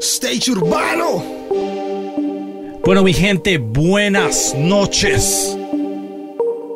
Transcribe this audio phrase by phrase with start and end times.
[0.00, 1.24] Stage Urbano.
[2.84, 5.58] Bueno, mi gente, buenas noches.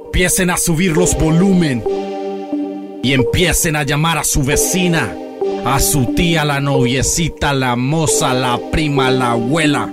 [0.07, 1.85] Empiecen a subir los volumen
[3.03, 5.15] y empiecen a llamar a su vecina,
[5.65, 9.93] a su tía, la noviecita, la moza, la prima, la abuela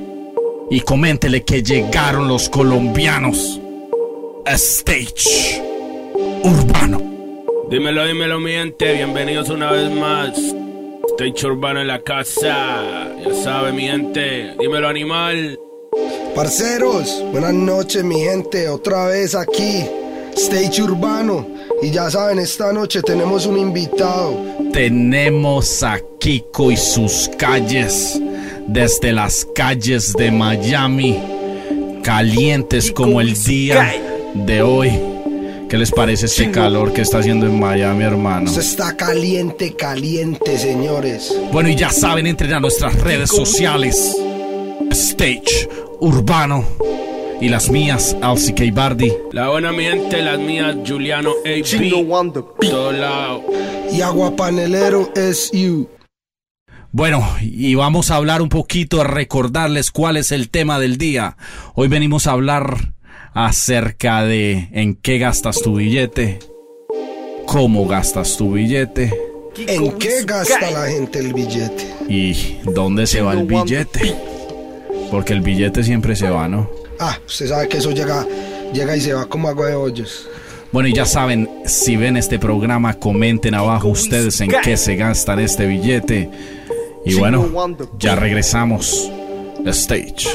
[0.71, 3.61] y coméntele que llegaron los colombianos.
[4.45, 5.61] Stage
[6.43, 6.99] Urbano.
[7.69, 8.93] Dímelo, dímelo, mi gente.
[8.93, 10.58] Bienvenidos una vez más.
[11.19, 13.13] Stage Urbano en la casa.
[13.21, 14.55] Ya sabe, mi gente.
[14.57, 15.59] Dímelo, animal.
[16.33, 18.69] Parceros, buenas noches, mi gente.
[18.69, 19.83] Otra vez aquí,
[20.37, 21.45] Stage Urbano.
[21.81, 24.33] Y ya saben, esta noche tenemos un invitado.
[24.71, 28.17] Tenemos a Kiko y sus calles.
[28.67, 31.21] Desde las calles de Miami.
[32.01, 33.93] Calientes como el día
[34.35, 35.08] de hoy.
[35.69, 38.49] ¿Qué les parece este calor que está haciendo en Miami, hermano?
[38.49, 41.31] Se está caliente, caliente, señores.
[41.51, 44.17] Bueno, y ya saben, entren a nuestras redes sociales.
[44.89, 46.65] Stage Urbano.
[47.39, 48.63] Y las mías, Alci K.
[48.73, 49.13] Bardi.
[49.31, 52.51] La buena mi gente, las mías, Juliano AB.
[52.61, 53.43] Todo lado.
[53.93, 55.87] Y Aguapanelero es you.
[56.91, 61.37] Bueno, y vamos a hablar un poquito, a recordarles cuál es el tema del día.
[61.75, 62.93] Hoy venimos a hablar
[63.33, 66.39] acerca de en qué gastas tu billete,
[67.45, 69.13] cómo gastas tu billete
[69.67, 71.85] ¿En qué gasta la gente el billete?
[72.07, 74.15] y dónde se va el billete.
[75.11, 76.69] Porque el billete siempre se va, ¿no?
[76.99, 78.25] Ah, usted sabe que eso llega,
[78.73, 80.27] llega y se va como agua de hoyos.
[80.71, 85.39] Bueno, y ya saben, si ven este programa, comenten abajo ustedes en qué se gastan
[85.39, 86.29] este billete.
[87.05, 87.49] Y bueno,
[87.97, 89.09] ya regresamos.
[89.65, 90.27] Stage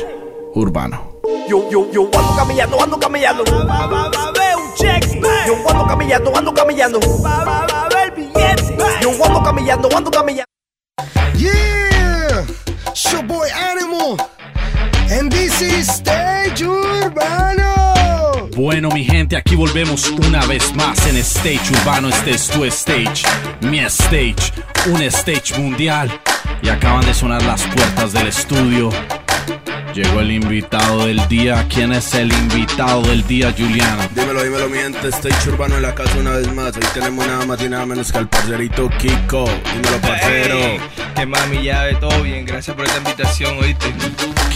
[0.54, 1.13] Urbano.
[1.48, 3.44] Yo, yo, yo ando camellando, ando camellando.
[3.44, 5.22] Va, va, va, ve un cheque.
[5.46, 7.00] Yo ando camellando, ando camellando.
[7.22, 8.76] Va, va, va, ve el billete.
[9.00, 10.50] Yo ando camellando, ando camellando.
[11.36, 12.44] Yeah!
[12.88, 14.18] It's your boy Animal.
[15.10, 18.50] And this is Stage Urbano.
[18.54, 22.08] Bueno, mi gente, aquí volvemos una vez más en Stage Urbano.
[22.08, 23.24] Este es tu stage,
[23.62, 24.52] mi stage,
[24.86, 26.10] un stage mundial.
[26.62, 28.90] Y acaban de sonar las puertas del estudio.
[29.94, 31.64] Llegó el invitado del día.
[31.68, 34.08] ¿Quién es el invitado del día, Juliana?
[34.12, 35.06] Dímelo, dímelo, mi gente.
[35.06, 36.76] Stage Urbano en la casa una vez más.
[36.76, 39.44] Hoy tenemos nada más y nada menos que al parcerito Kiko.
[39.72, 40.56] Dímelo, parcero.
[40.56, 40.80] Ey,
[41.14, 41.94] ¿Qué más, mi llave?
[41.94, 43.94] Todo bien, gracias por esta invitación, oíste.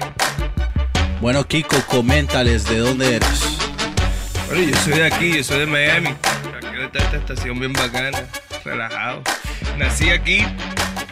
[1.21, 3.59] Bueno, Kiko, coméntales de dónde eres.
[4.47, 6.09] Bueno, yo soy de aquí, yo soy de Miami.
[6.09, 8.25] Aquí está esta estación bien bacana,
[8.65, 9.23] relajado.
[9.77, 10.43] Nací aquí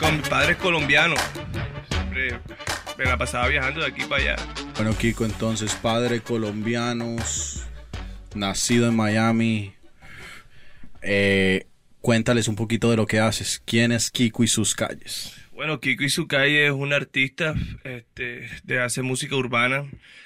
[0.00, 1.20] con mis padres colombianos.
[1.90, 2.40] Siempre
[2.96, 4.36] me la pasaba viajando de aquí para allá.
[4.74, 7.64] Bueno, Kiko, entonces, padre colombianos,
[8.34, 9.74] nacido en Miami.
[11.02, 11.66] Eh,
[12.00, 13.62] cuéntales un poquito de lo que haces.
[13.64, 15.34] ¿Quién es Kiko y sus calles?
[15.52, 17.54] Bueno, Kiko y su calle es un artista
[17.84, 19.84] este, de hace música urbana.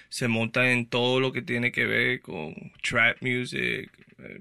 [0.09, 4.41] Se monta en todo lo que tiene que ver con trap music, eh,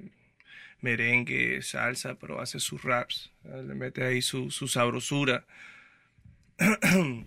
[0.81, 3.31] merengue, salsa, pero hace sus raps.
[3.45, 5.45] eh, Le mete ahí su, su sabrosura.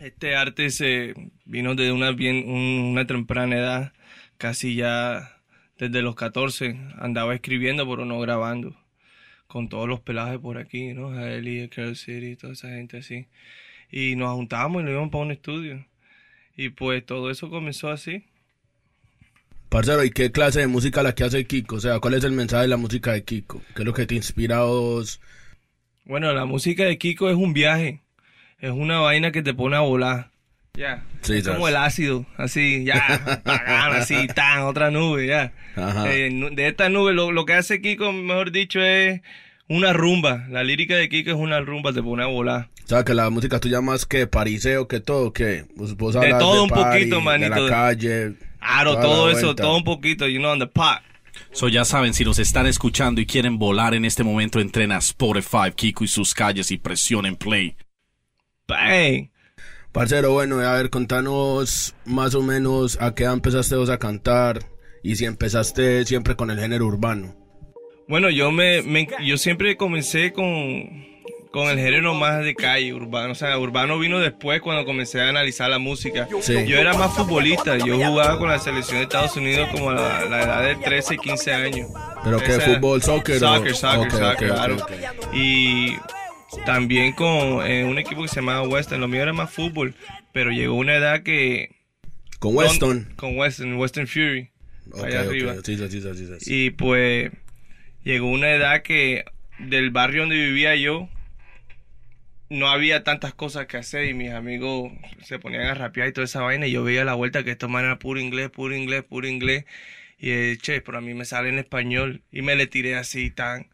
[0.00, 1.14] Este arte se
[1.44, 3.92] vino de una, bien, un- una temprana edad,
[4.38, 5.33] casi ya
[5.88, 6.78] desde los 14.
[6.98, 8.76] Andaba escribiendo, pero no grabando
[9.46, 11.10] con todos los pelajes por aquí, ¿no?
[11.10, 13.28] Jaeli, Carol City, toda esa gente así.
[13.90, 15.86] Y nos juntábamos y nos íbamos para un estudio.
[16.56, 18.24] Y pues todo eso comenzó así.
[19.68, 21.76] Parcero, ¿y qué clase de música la que hace Kiko?
[21.76, 23.60] O sea, ¿cuál es el mensaje de la música de Kiko?
[23.74, 25.20] ¿Qué es lo que te inspira a vos?
[26.04, 28.00] Bueno, la música de Kiko es un viaje.
[28.58, 30.30] Es una vaina que te pone a volar.
[30.76, 31.04] Ya.
[31.22, 32.96] Sí, es como el ácido, así, ya,
[33.44, 35.52] así, tan, otra nube, ya.
[35.76, 36.12] Ajá.
[36.12, 39.20] Eh, de esta nube, lo, lo que hace Kiko, mejor dicho, es
[39.68, 40.46] una rumba.
[40.50, 42.70] La lírica de Kiko es una rumba, te pone a volar.
[42.84, 46.30] O sea, que la música tuya más que pariseo que todo, que vos, vos De
[46.30, 47.68] todo un party, poquito, De manito.
[47.68, 48.34] la calle.
[48.58, 49.62] Claro, todo eso, vuelta.
[49.62, 50.98] todo un poquito, you know, on the pot.
[51.52, 54.98] So ya saben, si nos están escuchando y quieren volar en este momento, entren a
[54.98, 57.76] Spotify, Kiko y sus calles y presionen play.
[58.66, 59.30] Bang.
[59.94, 64.58] Parcero, bueno, a ver, contanos más o menos a qué edad empezaste vos a cantar
[65.04, 67.36] y si empezaste siempre con el género urbano.
[68.08, 71.06] Bueno, yo me, me- yo siempre comencé con,
[71.52, 73.30] con el género más de calle, urbano.
[73.32, 76.28] O sea, urbano vino después cuando comencé a analizar la música.
[76.40, 76.66] Sí.
[76.66, 77.78] Yo era más futbolista.
[77.78, 81.14] Yo jugaba con la selección de Estados Unidos como a la, la edad de 13
[81.14, 81.88] y 15 años.
[82.24, 82.58] ¿Pero qué?
[82.60, 84.74] ¿Fútbol, soccer o- Soccer, soccer, Ok, ok, soccer, ok, claro.
[84.76, 84.90] ok.
[85.32, 85.96] Y
[86.64, 89.00] también con eh, un equipo que se llamaba Western.
[89.00, 89.94] Lo mío era más fútbol,
[90.32, 91.70] pero llegó una edad que...
[92.38, 93.12] Con Weston.
[93.16, 94.50] Con Western, Western Fury.
[94.92, 95.28] Ok, allá ok.
[95.28, 95.54] arriba.
[96.46, 97.30] Y pues
[98.04, 99.24] llegó una edad que
[99.58, 101.08] del barrio donde vivía yo
[102.50, 104.92] no había tantas cosas que hacer y mis amigos
[105.22, 107.68] se ponían a rapear y toda esa vaina y yo veía la vuelta que esto
[107.68, 109.64] man era puro inglés, puro inglés, puro inglés
[110.18, 113.30] y eh, che, pero a mí me sale en español y me le tiré así
[113.30, 113.68] tan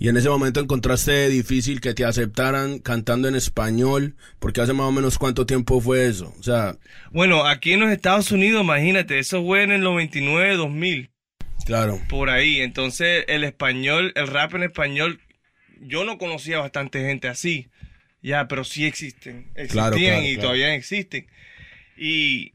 [0.00, 4.86] Y en ese momento encontraste difícil que te aceptaran cantando en español, porque hace más
[4.86, 6.34] o menos cuánto tiempo fue eso.
[6.40, 6.78] O sea,
[7.12, 11.10] bueno, aquí en los Estados Unidos, imagínate, eso fue en el 99, 2000.
[11.66, 12.00] claro.
[12.08, 12.60] por ahí.
[12.62, 15.20] Entonces, el español, el rap en español,
[15.82, 17.68] yo no conocía bastante gente así.
[18.22, 19.50] Ya, pero sí existen.
[19.54, 20.40] Existían Claro, claro, y claro.
[20.40, 21.26] todavía existen.
[21.98, 22.54] Y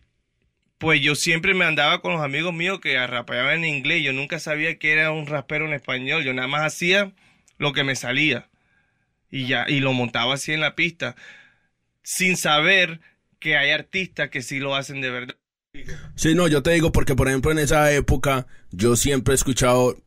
[0.79, 4.03] pues yo siempre me andaba con los amigos míos que rapeaban en inglés.
[4.03, 6.23] Yo nunca sabía que era un rapero en español.
[6.23, 7.13] Yo nada más hacía
[7.57, 8.49] lo que me salía.
[9.31, 11.15] Y ya, y lo montaba así en la pista.
[12.03, 12.99] Sin saber
[13.39, 15.35] que hay artistas que sí lo hacen de verdad.
[16.15, 19.97] Sí, no, yo te digo porque, por ejemplo, en esa época yo siempre he escuchado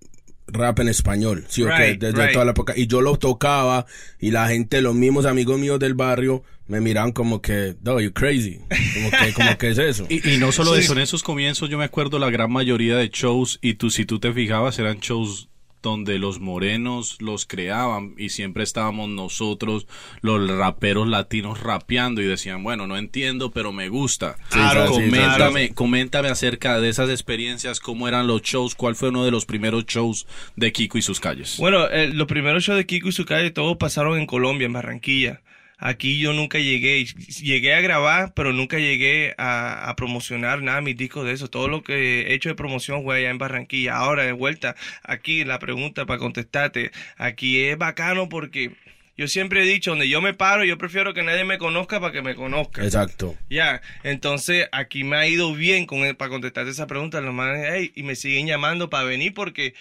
[0.46, 2.32] rap en español, sí, ok, Right, desde right.
[2.32, 2.72] toda la época.
[2.74, 3.84] Y yo lo tocaba
[4.18, 8.12] y la gente, los mismos amigos míos del barrio, me miraban como que, no, you
[8.14, 8.58] crazy.
[8.94, 10.06] Como que, como que es eso.
[10.10, 10.80] Y, y no solo Sí.
[10.80, 14.06] eso, en esos comienzos yo me acuerdo la gran mayoría de shows, y tú si
[14.06, 15.50] tú te fijabas, eran shows
[15.82, 19.86] donde los morenos los creaban y siempre estábamos nosotros,
[20.20, 24.36] los raperos latinos rapeando y decían, bueno, no entiendo, pero me gusta.
[24.50, 29.25] Claro, sí, coméntame, coméntame acerca de esas experiencias, cómo eran los shows, cuál fue uno
[29.25, 30.26] de los primeros shows
[30.56, 31.56] de Kiko y sus calles.
[31.58, 34.72] Bueno, eh, los primeros shows de Kiko y su calle todos pasaron en Colombia, en
[34.72, 35.42] Barranquilla.
[35.78, 40.96] Aquí yo nunca llegué, llegué a grabar, pero nunca llegué a, a promocionar nada, mis
[40.96, 41.48] discos de eso.
[41.48, 43.96] Todo lo que he hecho de promoción fue allá en Barranquilla.
[43.96, 48.72] Ahora, de vuelta, aquí la pregunta para contestarte, aquí es bacano porque
[49.19, 52.12] yo siempre he dicho, donde yo me paro, yo prefiero que nadie me conozca para
[52.12, 52.84] que me conozca.
[52.84, 53.36] Exacto.
[53.50, 57.20] Ya, entonces aquí me ha ido bien con para contestarte esa pregunta.
[57.20, 59.75] Los manes, y me siguen llamando para venir porque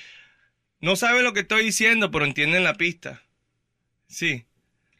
[0.82, 3.22] no saben lo que estoy diciendo, pero entienden la pista.
[4.08, 4.47] Sí.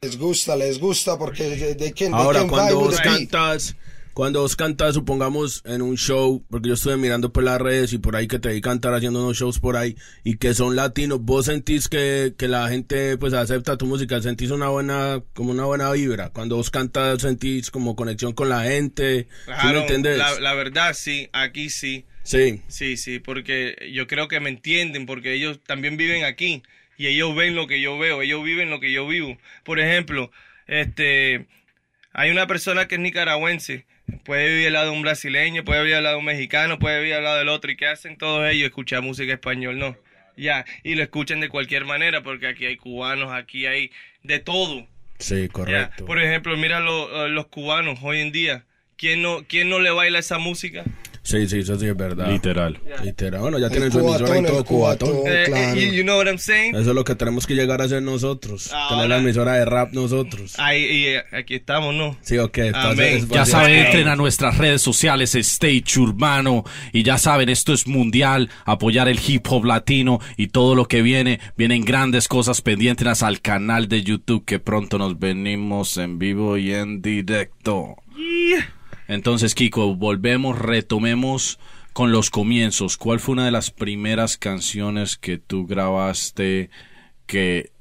[0.02, 3.76] Les gusta, les gusta porque they, they can, they Ahora, can cuando vos cantas,
[4.14, 7.98] cuando vos cantas, supongamos en un show, porque yo estuve mirando por las redes y
[7.98, 11.20] por ahí que te vi cantar haciendo unos shows por ahí y que son latinos,
[11.22, 15.66] vos sentís que, que la gente pues acepta tu música, sentís una buena, como una
[15.66, 16.30] buena vibra.
[16.30, 20.18] Cuando vos cantas sentís como conexión con la gente, ¿sí me Claro, entendés?
[20.18, 22.06] la, la verdad, sí, aquí sí.
[22.24, 26.64] Sí, Sí, sí, porque yo creo que me entienden, porque ellos también viven aquí
[26.98, 29.38] y ellos ven lo que yo veo, ellos viven lo que yo vivo.
[29.64, 30.32] Por ejemplo,
[30.68, 31.46] este,
[32.14, 33.86] hay una persona que es nicaragüense,
[34.24, 37.00] puede vivir al lado de un brasileño, puede vivir al lado de un mexicano, puede
[37.00, 38.68] vivir al lado del otro, y ¿qué hacen todos ellos?
[38.70, 39.98] Escuchar música español, no.
[40.36, 43.92] Ya, y lo escuchan de cualquier manera, porque aquí hay cubanos, aquí hay
[44.24, 44.88] de todo.
[45.18, 46.06] sí, Ya, correcto.
[46.06, 48.64] Por ejemplo, mira lo- eh, los cubanos hoy en día.
[48.98, 50.84] ¿Quién no, ¿Quién no le baila esa música?
[51.28, 52.32] Sí, sí, eso sí es verdad.
[52.32, 52.80] Literal.
[53.04, 53.42] Literal.
[53.42, 55.10] Bueno, ya El tienen su emisora y todo el cubatón.
[55.10, 55.28] cubatón.
[55.34, 55.76] Eh, eh, claro.
[55.76, 56.74] you, you know what I'm saying?
[56.74, 58.72] Eso es lo que tenemos que llegar a hacer nosotros.
[58.72, 60.54] Ahora- Tener la emisora de rap nosotros.
[60.58, 62.16] Ahí, y, eh, aquí estamos, ¿no?
[62.22, 62.58] Sí, ok.
[62.60, 63.28] entonces.
[63.28, 66.64] Ya saben, entren a nuestras redes sociales, Stage Urbano.
[66.94, 71.02] Y ya saben, esto es mundial, apoyar el hip hop latino y todo lo que
[71.02, 71.42] viene.
[71.58, 76.74] Vienen grandes cosas pendientes al canal de YouTube que pronto nos venimos en vivo y
[76.74, 77.96] en directo.
[79.08, 81.60] Entonces, Kiko, volvemos, retomemos
[81.94, 82.98] con los comienzos.
[82.98, 86.70] ¿Cuál fue una de las primeras canciones que tú grabaste
[87.26, 87.72] que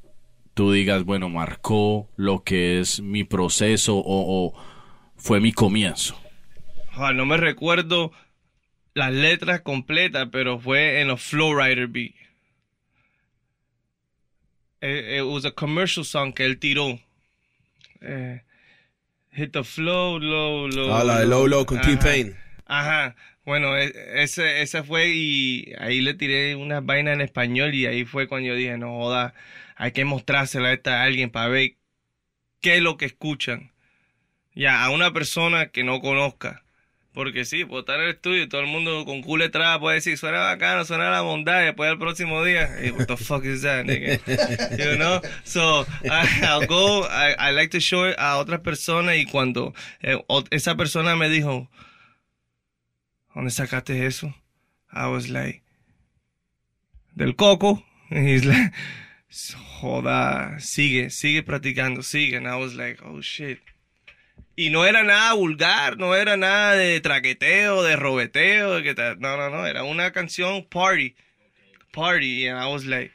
[0.54, 4.54] tú digas, bueno, marcó lo que es mi proceso o, o
[5.16, 6.18] fue mi comienzo?
[6.92, 8.12] Ah, no me recuerdo
[8.94, 12.14] las letras completas, pero fue en los Flowrider Beat.
[14.80, 16.98] It, it was a commercial song que él tiró.
[18.00, 18.42] Eh,
[19.36, 20.94] hit the flow, low, low.
[20.94, 21.98] Ah, la de Low Low con Ajá.
[21.98, 22.36] T-Pain.
[22.66, 23.14] Ajá.
[23.44, 28.04] Bueno, e- ese, ese fue y ahí le tiré unas vainas en español y ahí
[28.04, 29.34] fue cuando yo dije, no joda,
[29.76, 31.76] hay que mostrársela a esta a alguien para ver
[32.60, 33.72] qué es lo que escuchan.
[34.54, 36.64] Ya, a una persona que no conozca.
[37.16, 40.18] Porque sí, estar en el estudio y todo el mundo con culo detrás puede decir,
[40.18, 43.62] suena bacano, suena la bondad, y después el próximo día, hey, what the fuck is
[43.62, 44.20] that, nigga?
[44.78, 45.22] You know?
[45.42, 50.22] So, I, I'll go, I, like to show it a otras personas y cuando eh,
[50.50, 51.70] esa persona me dijo,
[53.34, 54.34] ¿dónde sacaste eso?
[54.92, 55.62] I was like,
[57.16, 57.82] del coco.
[58.10, 58.74] And he's like,
[59.80, 62.34] joda, sigue, sigue practicando, sigue.
[62.34, 63.60] And I was like, oh shit.
[64.56, 69.36] Y no era nada vulgar, no era nada de traqueteo, de robeteo, de que no,
[69.36, 71.14] no, no, era una canción party,
[71.92, 73.12] party, and I was like,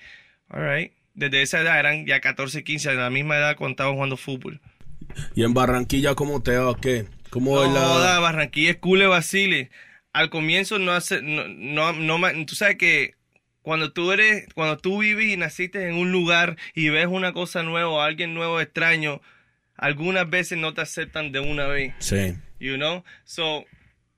[0.50, 0.92] alright.
[1.14, 4.62] Desde esa edad eran ya 14, 15, a la misma edad cuando estaban jugando fútbol.
[5.36, 6.80] ¿Y en Barranquilla cómo te va?
[6.80, 7.06] ¿Qué?
[7.30, 7.82] ¿Cómo No, es la...?
[7.82, 9.72] joda, Barranquilla es cool, Basile.
[10.14, 13.16] Al comienzo no hace, no, no, no tú sabes que
[13.62, 17.64] cuando tú eres, cuando tú vives y naciste en un lugar y ves una cosa
[17.64, 19.22] nueva o alguien nuevo extraño,
[19.82, 22.36] algunas veces no te aceptan de una vez, Sí.
[22.60, 23.04] you know?
[23.26, 23.66] So,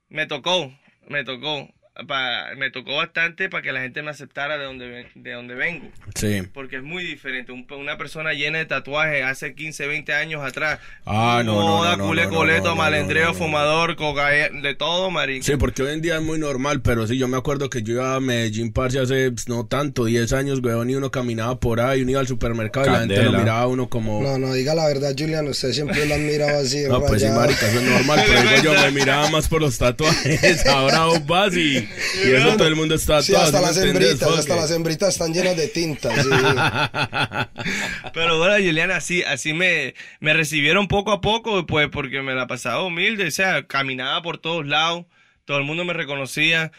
[0.09, 0.77] me tocó,
[1.09, 1.73] me tocó,
[2.07, 5.53] pa- me tocó bastante para que la gente me aceptara de donde, ven- de donde
[5.55, 5.87] vengo.
[6.15, 6.41] Sí.
[6.53, 7.51] Porque es muy diferente.
[7.51, 10.79] Un- una persona llena de tatuajes hace 15, 20 años atrás.
[11.05, 13.45] Ah, no, no, no, no, culé, no, coleto, no, no, malendreo, no, no, no.
[13.45, 15.45] fumador, cocaína, de todo, marica.
[15.45, 17.93] Sí, porque hoy en día es muy normal, pero sí, yo me acuerdo que yo
[17.93, 21.79] iba a Medellín, parce, hace pues, no tanto, 10 años, weón, y uno caminaba por
[21.79, 23.39] ahí, uno iba al supermercado y la gente lo Candela.
[23.43, 24.21] miraba a uno como...
[24.21, 26.83] No, no, diga la verdad, Julian, usted siempre lo han mirado así.
[26.87, 27.41] No, pues sí, rayado.
[27.41, 31.25] marica, eso es normal, pero digo yo me miraba más por los tatuajes, ahora vos
[31.25, 31.82] vas y,
[32.25, 35.09] y eso todo el mundo está Sí, hasta ¿sí me las hembritas, hasta las hembritas
[35.09, 36.09] están llenas de tinta.
[36.21, 36.29] sí.
[38.13, 42.47] Pero bueno, Juliana, así, así me, me recibieron poco a poco, pues porque me la
[42.47, 45.05] pasaba humilde, o sea, caminaba por todos lados,
[45.45, 46.71] todo el mundo me reconocía.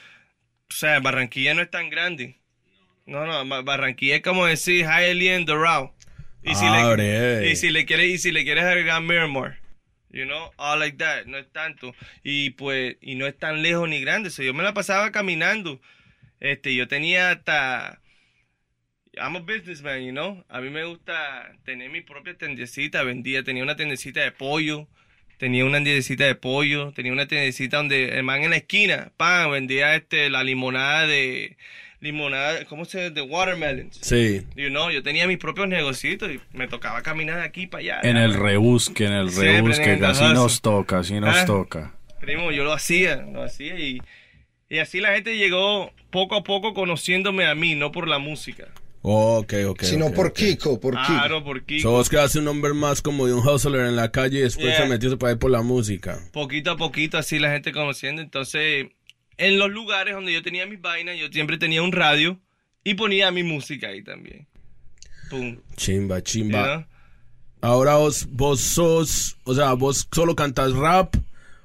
[0.71, 2.39] O sea, Barranquilla no es tan grande.
[3.07, 5.91] No, no, Ba- Barranquilla es como decir Hialeah Doral.
[6.43, 6.95] Y si, Ah, le,
[7.41, 7.51] bre.
[7.51, 9.59] y si le quieres, y si le quieres agregar Miramar.
[10.15, 11.95] You know, all like that, no es tanto.
[12.23, 14.31] Y pues, y no es tan lejos ni grande.
[14.31, 15.81] So, yo me la pasaba caminando.
[16.39, 18.01] Este, yo tenía hasta
[19.17, 20.45] I'm a businessman, you know.
[20.49, 23.03] A mí me gusta tener mi propia tendecita.
[23.03, 24.89] Vendía, tenía una tendecita de pollo.
[25.39, 26.93] Tenía una tiendecita de pollo.
[26.93, 31.57] Tenía una tiendecita donde el en la esquina, pan, vendía este la limonada de
[32.05, 33.11] limonada, ¿cómo se dice?
[33.11, 33.99] De watermelons.
[34.01, 34.43] Sí.
[34.55, 38.01] You know, yo tenía mis propios negocios y me tocaba caminar de aquí para allá.
[38.03, 41.35] En el rebusque, en el Siempre rebusque, en que el así nos toca, así nos
[41.37, 41.45] Ah.
[41.47, 41.95] toca.
[42.21, 44.01] Primo, yo lo hacía, lo hacía y,
[44.69, 48.69] y así la gente llegó poco a poco conociéndome a mí, no por la música.
[49.07, 49.83] Ok, ok.
[49.83, 50.33] Sino por.
[50.33, 51.07] Kiko, por Kiko.
[51.07, 51.83] Claro, por Kiko.
[51.83, 54.69] So, vos quedaste un hombre más como de un hustler en la calle y después
[54.69, 54.79] Yeah.
[54.85, 56.19] se metió para ir por la música.
[56.33, 58.23] poquito a poquito así la gente conociendo.
[58.23, 58.87] Entonces,
[59.39, 62.39] en los lugares donde yo tenía mis vainas, yo siempre tenía un radio
[62.83, 64.47] y ponía mi música ahí también.
[65.31, 65.59] Pum.
[65.77, 66.87] Chimba, chimba.
[67.61, 71.15] Ahora vos, vos sos, o sea, vos solo cantas rap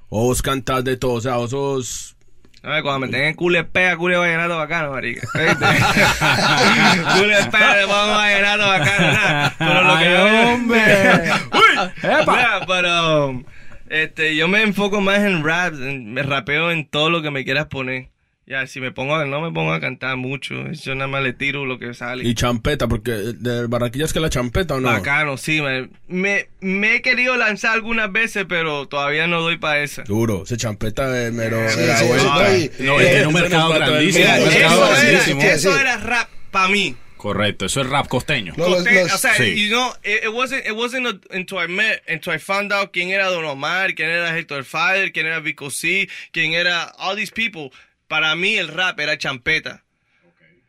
[0.08, 2.16] o vos cantas de todo, o sea, vos sos...
[2.62, 5.26] A ver, cuando me tengan cule pega, cule vallenato bacano, marica.
[7.16, 9.54] Cule pega, le pongo vallenato bacano, nada.
[9.58, 10.54] Pero lo que Ay, yo...
[10.54, 11.22] hombre.
[11.52, 11.90] ¡Uy!
[12.02, 12.36] Epa.
[12.36, 13.44] Nada, pero...
[13.90, 17.44] Este, yo me enfoco más en rap, en- me rapeo en todo lo que me
[17.44, 18.08] quieras poner.
[18.46, 21.32] Ya, si me pongo, a- no me pongo a cantar mucho, yo nada más le
[21.32, 22.24] tiro lo que sale.
[22.26, 24.88] Y champeta, porque de Barranquilla es que la champeta o no.
[24.88, 29.80] Bacano, sí, me, me, me he querido lanzar algunas veces, pero todavía no doy para
[29.82, 30.02] esa.
[30.02, 32.70] Duro, ese champeta de mero Sí.
[32.80, 35.42] No, y Eh, tiene un eso mercado no grandísimo, un mercado eso, era, grandísimo.
[35.42, 36.96] eso era rap para mí.
[37.20, 38.54] Correcto, eso es rap costeño.
[38.56, 39.54] No, los- Coste- los- o sea, sí.
[39.54, 42.92] you know, it, it wasn't, it wasn't a- until I met, until I found out
[42.92, 47.14] quién era Don Omar, quién era Héctor Fader, quién era Vico C, quién era all
[47.16, 47.70] these people.
[48.08, 49.82] Para mí el rap era champeta.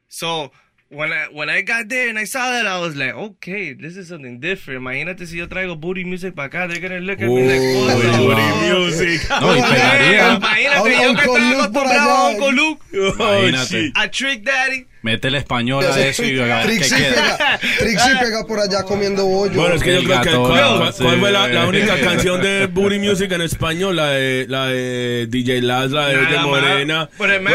[0.09, 0.51] So,
[0.89, 3.95] when I, when I got there and I saw that, I was like, okay, this
[3.95, 4.81] is something different.
[4.81, 8.01] Imagínate si yo traigo booty music para acá, they're gonna look at me like, what
[8.01, 9.21] the booty music.
[9.29, 10.35] No, y pegaría.
[10.35, 12.29] Imagínate Un- yo un que Uncle estaba acostumbrado a.
[12.31, 13.91] Uncle Luke, Imagínate.
[13.95, 14.85] a Trick Daddy.
[15.03, 17.37] Mete el español a eso y a ver qué Trixie queda.
[17.37, 19.59] pega, Trixie pega por allá comiendo bollo.
[19.59, 21.03] Bueno, es que yo creo que ¿cuál, no, cuál- sí.
[21.03, 23.95] cuál fue la, la única canción de Booty Music en español?
[23.95, 26.17] La de, la de DJ Laz, la de.
[26.43, 27.09] Morena.
[27.17, 27.51] Morena.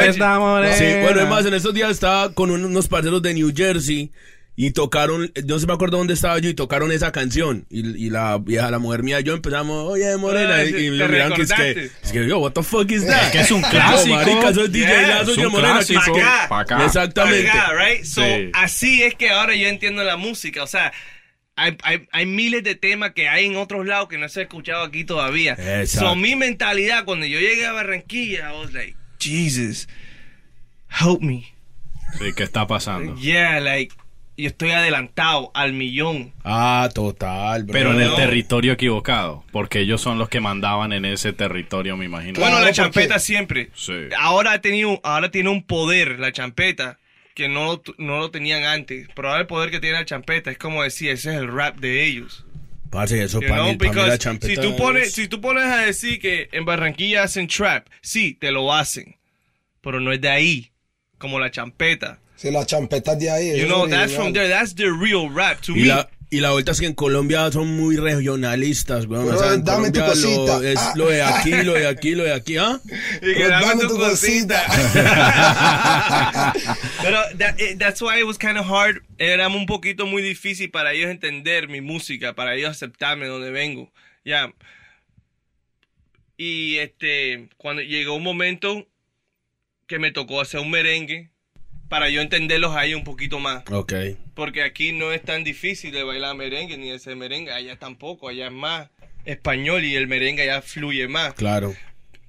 [0.73, 4.11] Sí, bueno, es más, en estos días estaba con un- unos parceros de New Jersey
[4.59, 7.67] y tocaron, no se me acuerdo dónde estaba yo y tocaron esa canción.
[7.69, 10.55] Y, y la vieja, la mujer mía y yo empezamos, oye, Morena.
[10.57, 13.07] Ah, y, y me miran que es que, es que yo, what the fuck is
[13.07, 13.27] that?
[13.27, 14.15] Es que es un Yo, clásico.
[14.15, 15.75] marica, soy DJ Yeah, Laz, es un Morena.
[15.75, 16.17] que es clásico.
[16.17, 16.47] que- acá.
[16.49, 16.85] Pa' acá.
[16.87, 17.51] Exactamente.
[17.51, 18.05] Acá, right?
[18.05, 18.51] So, Sí.
[18.55, 20.63] Así es que ahora yo entiendo la música.
[20.63, 20.91] O sea,
[21.55, 24.43] hay, hay, hay miles de temas que hay en otros lados que no se ha
[24.45, 25.53] escuchado aquí todavía.
[25.53, 26.09] Exacto.
[26.11, 29.87] So, mi mentalidad, cuando yo llegué a Barranquilla, I was like, Jesus,
[30.89, 31.53] help me.
[32.19, 33.17] Sí, ¿qué está pasando?
[33.21, 33.95] Yeah, like,
[34.37, 36.33] yo estoy adelantado al millón.
[36.45, 37.73] Ah, total, bro.
[37.73, 42.05] Pero en el territorio equivocado, porque ellos son los que mandaban en ese territorio, me
[42.05, 42.39] imagino.
[42.41, 43.71] Bueno, la porque- champeta siempre.
[43.75, 43.95] Sí.
[44.19, 46.99] Ahora, ha tenido, ahora tiene un poder la champeta
[47.35, 49.09] que no, no lo tenían antes.
[49.15, 51.77] Pero ahora el poder que tiene la champeta es como decir, ese es el rap
[51.79, 52.45] de ellos.
[52.91, 55.41] Parce, eso para know, mí, pa' mí la champeta si tú pones es- si tú
[55.41, 59.17] pones a decir que en Barranquilla hacen trap, sí, te lo hacen,
[59.83, 60.71] pero no es de ahí,
[61.19, 62.21] como la champeta.
[62.37, 63.59] Si la champeta de ahí.
[63.61, 64.49] You know, that's from there.
[64.49, 65.87] That's the real rap to Y me.
[65.87, 69.27] la, y la vuelta es que en Colombia son muy regionalistas, weón.
[69.27, 70.69] Bro, o sea, en dame tu Colombia lo, cosita.
[70.71, 70.93] es Ah.
[70.97, 72.79] lo de aquí, lo de aquí, lo de aquí, ¿ah?
[73.23, 74.65] Y que dame dame tu tu cosita.
[74.67, 76.53] cosita.
[77.03, 79.03] Pero that- eh, that's why it was kind of hard.
[79.19, 83.91] Era un poquito muy difícil para ellos entender mi música, para ellos aceptarme donde vengo.
[84.25, 84.53] Ya.
[86.37, 88.87] Y este, cuando llegó un momento
[89.87, 91.31] que me tocó hacer un merengue
[91.89, 93.63] para yo entenderlos a ellos un poquito más.
[93.71, 93.93] Ok.
[94.35, 97.53] Porque aquí no es tan difícil de bailar merengue ni de hacer merengue.
[97.53, 98.91] Allá tampoco, allá es más
[99.25, 101.35] español y el merengue allá fluye más.
[101.35, 101.75] Claro.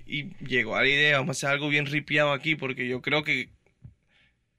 [0.05, 3.23] Y llegó a la idea, vamos a hacer algo bien ripiado aquí, porque yo creo
[3.23, 3.49] que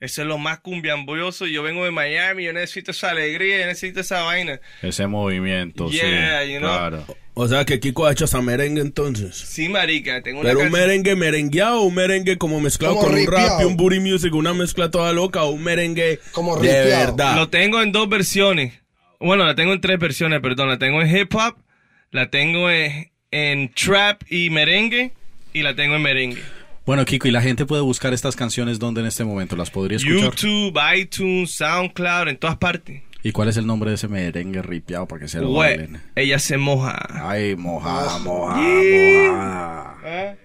[0.00, 1.46] eso es lo más cumbiamboso.
[1.46, 4.60] Yo vengo de Miami, yo necesito esa alegría, yo necesito esa vaina.
[4.82, 6.52] Ese movimiento, Yeah, sí.
[6.52, 6.70] you know.
[6.70, 7.06] Claro.
[7.34, 9.36] O sea que Kiko ha hecho hasta merengue entonces.
[9.36, 13.26] Sí, marica, tengo una Pero un merengue merengueado, un merengue como mezclado Como con un
[13.28, 16.98] rap y un booty music, una mezcla toda loca, o un merengue Como de ripiao.
[17.06, 17.36] verdad.
[17.36, 18.74] Lo tengo en dos versiones.
[19.20, 20.68] Bueno, la tengo en tres versiones, perdón.
[20.68, 21.56] La tengo en hip hop,
[22.10, 25.12] la tengo en, en trap y merengue,
[25.52, 26.42] y la tengo en merengue.
[26.88, 29.98] Bueno, Kiko, ¿y la gente puede buscar estas canciones donde en este momento las podría
[29.98, 30.34] escuchar?
[30.34, 33.02] YouTube, iTunes, SoundCloud, en todas partes.
[33.22, 35.80] ¿Y cuál es el nombre de ese merengue ripiado para que se lo Wet.
[35.80, 36.00] bailen?
[36.16, 36.96] Ella se moja.
[37.28, 39.96] Ay, moja, moja, Yeah.
[40.02, 40.36] moja.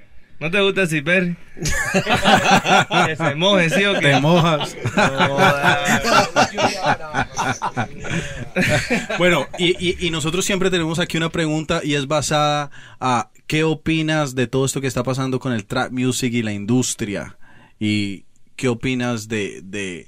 [0.41, 1.37] ¿No te gusta así, Perry?
[3.05, 3.99] que se moje, ¿sí o qué?
[4.11, 4.75] Te mojas.
[9.17, 12.69] bueno, y, y- y nosotros siempre tenemos aquí una pregunta y es basada
[12.99, 16.53] a qué opinas de todo esto que está pasando con el trap music y la
[16.53, 17.37] industria
[17.79, 20.07] y qué opinas de, de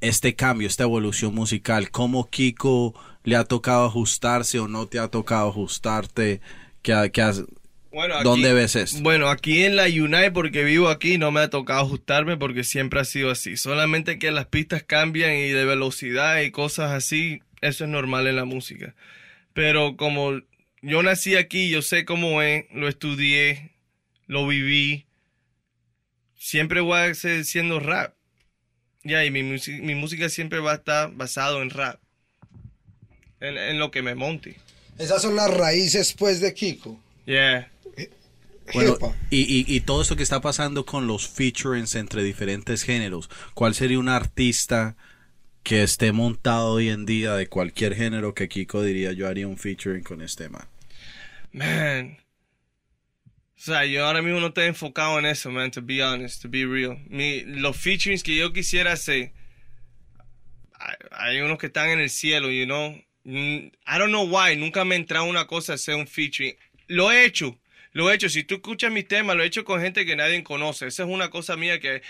[0.00, 5.08] este cambio, esta evolución musical, cómo Kiko le ha tocado ajustarse o no te ha
[5.08, 6.40] tocado ajustarte,
[6.82, 7.42] ¿Qué ha- qué has-
[7.90, 9.02] Bueno, aquí- ¿Dónde ves esto?
[9.02, 13.00] Bueno, aquí en la Unite, porque vivo aquí, no me ha tocado ajustarme porque siempre
[13.00, 13.56] ha sido así.
[13.56, 18.36] Solamente que las pistas cambian y de velocidad y cosas así, eso es normal en
[18.36, 18.94] la música.
[19.54, 20.40] Pero como
[20.82, 23.72] yo nací aquí, yo sé cómo es, lo estudié,
[24.26, 25.06] lo viví,
[26.36, 28.14] siempre voy a seguir siendo rap.
[29.04, 32.00] Ya, y mi, musi- mi música siempre va a estar basado en rap.
[33.40, 34.56] En, en lo que me monte.
[34.98, 37.00] Esas son las raíces, pues, de Kiko.
[37.24, 37.70] Yeah.
[38.74, 39.16] Bueno, Jepa.
[39.30, 43.74] y, y, y todo esto que está pasando con los featurings entre diferentes géneros, ¿cuál
[43.74, 44.96] sería un artista
[45.62, 49.58] que esté montado hoy en día de cualquier género que Kiko diría yo haría un
[49.58, 50.66] featuring con este man?
[51.52, 52.18] Man.
[53.58, 56.48] O sea, yo ahora mismo no estoy enfocado en eso, man, to be honest, to
[56.48, 56.96] be real.
[57.08, 59.32] Mi, los featurings que yo quisiera hacer,
[61.10, 62.90] hay, unos que están en el cielo, you know.
[63.24, 66.54] Mm, I don't know why, nunca me ha entrado una cosa hacer un featuring.
[66.86, 67.58] Lo he hecho,
[67.92, 68.28] lo he hecho.
[68.28, 70.86] Si tú escuchas mis temas, lo he hecho con gente que nadie conoce.
[70.86, 72.02] Esa es una cosa mía que,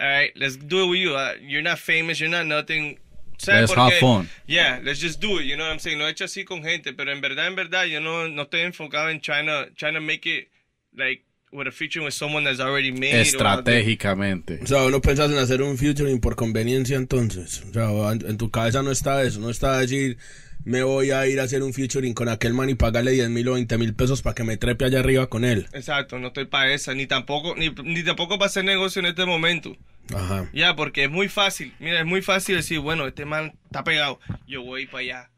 [0.00, 1.14] alright, let's do it with you.
[1.14, 2.98] Uh, you're not famous, you're not nothing.
[3.38, 4.28] ¿Sabes Let's have fun.
[4.46, 5.98] Yeah, let's just do it, you know what I'm saying?
[5.98, 8.60] Lo he hecho así con gente, pero en verdad, en verdad, yo no, no estoy
[8.60, 10.48] enfocado en trying to, trying to make it,
[10.96, 13.14] like, with a featuring with someone that's already made.
[13.14, 14.60] Estratégicamente.
[14.62, 17.64] O sea, no pensás en hacer un featuring por conveniencia entonces.
[17.68, 20.16] O sea, en, en tu cabeza no está eso, no está decir,
[20.64, 23.48] me voy a ir a hacer un featuring con aquel man y pagarle 10 mil
[23.48, 25.66] o 20 mil pesos para que me trepe allá arriba con él.
[25.72, 29.24] Exacto, no estoy para esa, ni tampoco, ni, ni tampoco para hacer negocio en este
[29.26, 29.76] momento.
[30.14, 30.48] Ajá.
[30.52, 34.20] Ya, porque es muy fácil, mira, es muy fácil decir, bueno, este man está pegado,
[34.46, 35.30] yo voy para allá.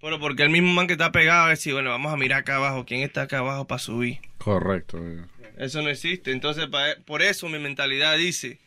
[0.00, 2.40] Pero porque el mismo man que está pegado va a decir, bueno, vamos a mirar
[2.40, 4.18] acá abajo, ¿quién está acá abajo para subir?
[4.38, 5.00] Correcto.
[5.58, 6.32] Eso no existe.
[6.32, 8.58] Entonces, pa- por eso mi mentalidad dice,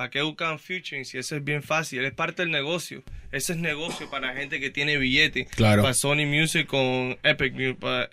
[0.00, 2.02] ¿para qué buscan featuring si eso es bien fácil?
[2.06, 3.02] Es parte del negocio.
[3.32, 5.44] Ese es negocio para gente que tiene billete.
[5.44, 5.82] Claro.
[5.82, 7.76] Para Sony Music con Epic Music.
[7.78, 8.08] para-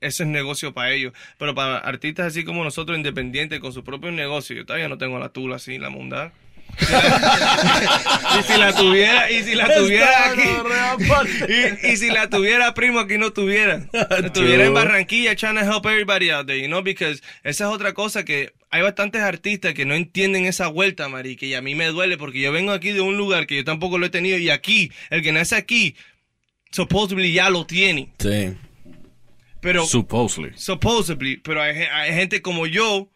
[0.00, 1.12] ese es negocio para ellos.
[1.36, 5.18] Pero para artistas así como nosotros, independientes, con su propio negocio, yo todavía no tengo
[5.18, 6.30] la tula así, la mundad.
[6.80, 10.42] Y si la tuviera, y si la tuviera aquí,
[11.48, 13.86] y, y si la tuviera primo aquí no tuviera,
[14.24, 17.92] estuviera en Barranquilla trying to help everybody out there, you know, because esa es otra
[17.94, 21.86] cosa que hay bastantes artistas que no entienden esa vuelta, marica, y a mí me
[21.86, 24.50] duele porque yo vengo aquí de un lugar que yo tampoco lo he tenido y
[24.50, 25.94] aquí, el que nace aquí,
[26.70, 28.54] supposedly ya lo tiene, Sí.
[29.60, 30.52] pero Supposedly.
[30.56, 33.08] supposedly, pero hay gente como yo,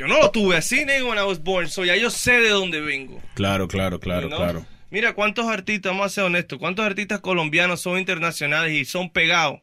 [0.00, 2.48] yo no lo tuve así, nigga, when I was born, so ya yo sé de
[2.48, 3.20] dónde vengo.
[3.34, 4.38] Claro, claro, claro, You know?
[4.38, 4.66] claro.
[4.90, 9.60] Mira, ¿cuántos artistas, vamos a ser honestos, cuántos artistas colombianos son internacionales y son pegados?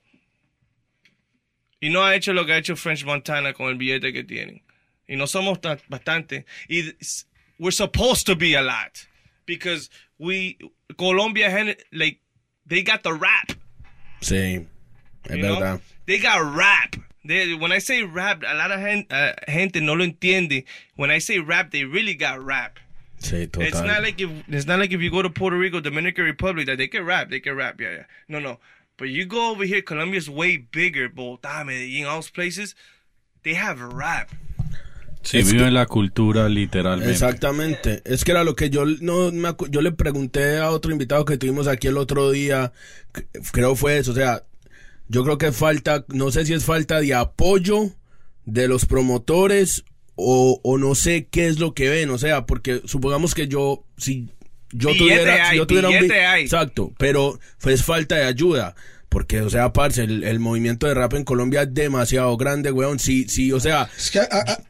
[1.80, 4.62] Y no ha hecho lo que ha hecho French Montana con el billete que tienen.
[5.08, 6.46] Y no somos tan- bastante.
[6.70, 6.94] Y
[7.58, 9.08] we're supposed to be a lot.
[9.48, 10.58] Because we,
[10.98, 11.50] Colombia,
[11.92, 12.22] like,
[12.68, 13.52] they got the rap.
[14.22, 14.68] Sí.
[15.26, 15.60] Es you know?
[15.60, 15.82] verdad.
[16.06, 16.96] They got rap.
[17.28, 20.66] They, when I say rap, a lot of gen- uh, gente no lo entiende.
[20.96, 22.80] When I say rap, they really got rap.
[23.20, 23.64] Sí, total.
[23.68, 26.68] It's not like if it's not like if you go to Puerto Rico, Dominican Republic,
[26.68, 28.04] that they can rap, they can rap, yeah, yeah.
[28.30, 28.60] No, no.
[28.98, 32.76] But you go over here, Colombia's way bigger, Bogotá, Medellín, all those places,
[33.44, 34.30] they have rap.
[35.24, 37.12] Sí, Es vive en la cultura literalmente.
[37.12, 38.02] Exactamente.
[38.06, 41.26] Es que era lo que yo no me acu- yo le pregunté a otro invitado
[41.26, 42.72] que tuvimos aquí el otro día.
[43.52, 44.12] Creo fue eso.
[44.12, 44.44] O sea,
[45.10, 47.92] yo creo que falta, no sé si es falta de apoyo
[48.46, 49.84] de los promotores
[50.16, 52.10] o, o no sé qué es lo que ven.
[52.10, 54.30] O sea, porque supongamos que yo, si
[54.72, 56.44] yo Billete tuviera, si hay, yo tuviera un hay.
[56.44, 58.76] Exacto, pero es falta de ayuda.
[59.10, 63.00] Porque, o sea, parce, el, el movimiento de rap en Colombia es demasiado grande, weón.
[63.00, 64.20] Sí, sí, o sea, Es que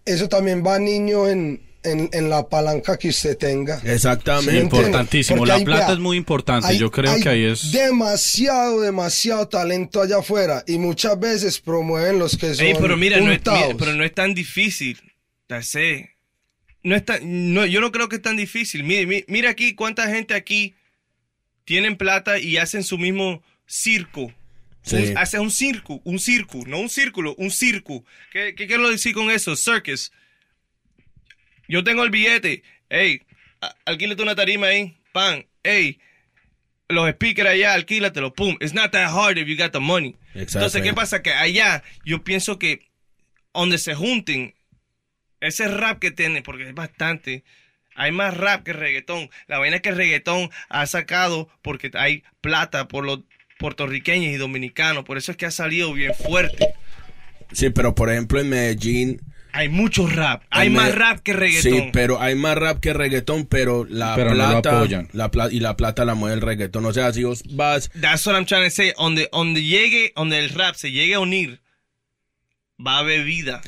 [0.05, 3.81] eso también va, niño, en, en, en la palanca que usted tenga.
[3.83, 4.51] exactamente.
[4.51, 4.57] Sí.
[4.57, 5.37] Importantísimo.
[5.37, 6.67] Porque La hay- plata vea, es muy importante.
[6.67, 7.71] hay- Yo creo hay que ahí es.
[7.71, 13.17] demasiado, demasiado talento allá afuera y muchas veces promueven los que son Ey, pero mira,
[13.19, 14.99] no es, mira, pero no es tan difícil.
[15.49, 16.11] Ya sé.
[16.83, 18.83] No es tan- no, yo no creo que es tan difícil.
[18.83, 20.73] Mire, mi- mira aquí cuánta gente aquí
[21.65, 24.31] tienen plata y hacen su mismo circo.
[24.83, 24.95] Sí.
[24.95, 28.05] Un- hacen un circo, un circo, no un círculo, un circo.
[28.31, 29.55] ¿Qué, qué quiero decir con eso?
[29.57, 30.11] Circus.
[31.67, 32.63] Yo tengo el billete.
[32.89, 33.21] Ey,
[33.85, 34.97] alquílate una tarima ahí.
[35.11, 35.45] Pan.
[35.63, 35.99] Ey,
[36.89, 38.33] los speakers allá, alquílatelo.
[38.33, 38.57] Pum.
[38.59, 40.15] It's not that hard if you got the money.
[40.33, 40.59] Exacto.
[40.59, 41.21] Entonces, ¿qué pasa?
[41.21, 42.87] Que allá yo pienso que
[43.53, 44.53] donde se junten
[45.39, 47.43] ese rap que tiene, porque es bastante,
[47.95, 49.29] hay más rap que reggaetón.
[49.47, 53.21] La vaina es que el reggaetón ha sacado porque hay plata por los
[53.57, 55.03] puertorriqueños y dominicanos.
[55.03, 56.73] Por eso es que ha salido bien fuerte.
[57.51, 59.21] Sí, pero por ejemplo en Medellín.
[59.57, 60.43] Hay mucho rap.
[60.51, 61.71] Hay más rap que reggaetón.
[61.73, 64.77] Sí, pero hay más rap que reggaetón, pero la Pero no lo plata.
[64.77, 65.09] apoyan.
[65.13, 66.85] la pla- y la plata la mueve el reggaetón.
[66.85, 67.89] O sea, si vos vas.
[67.99, 68.93] That's what I'm trying to say.
[68.97, 71.59] Donde, donde llegue, donde el rap se llegue a unir,
[72.85, 73.61] va a haber vida.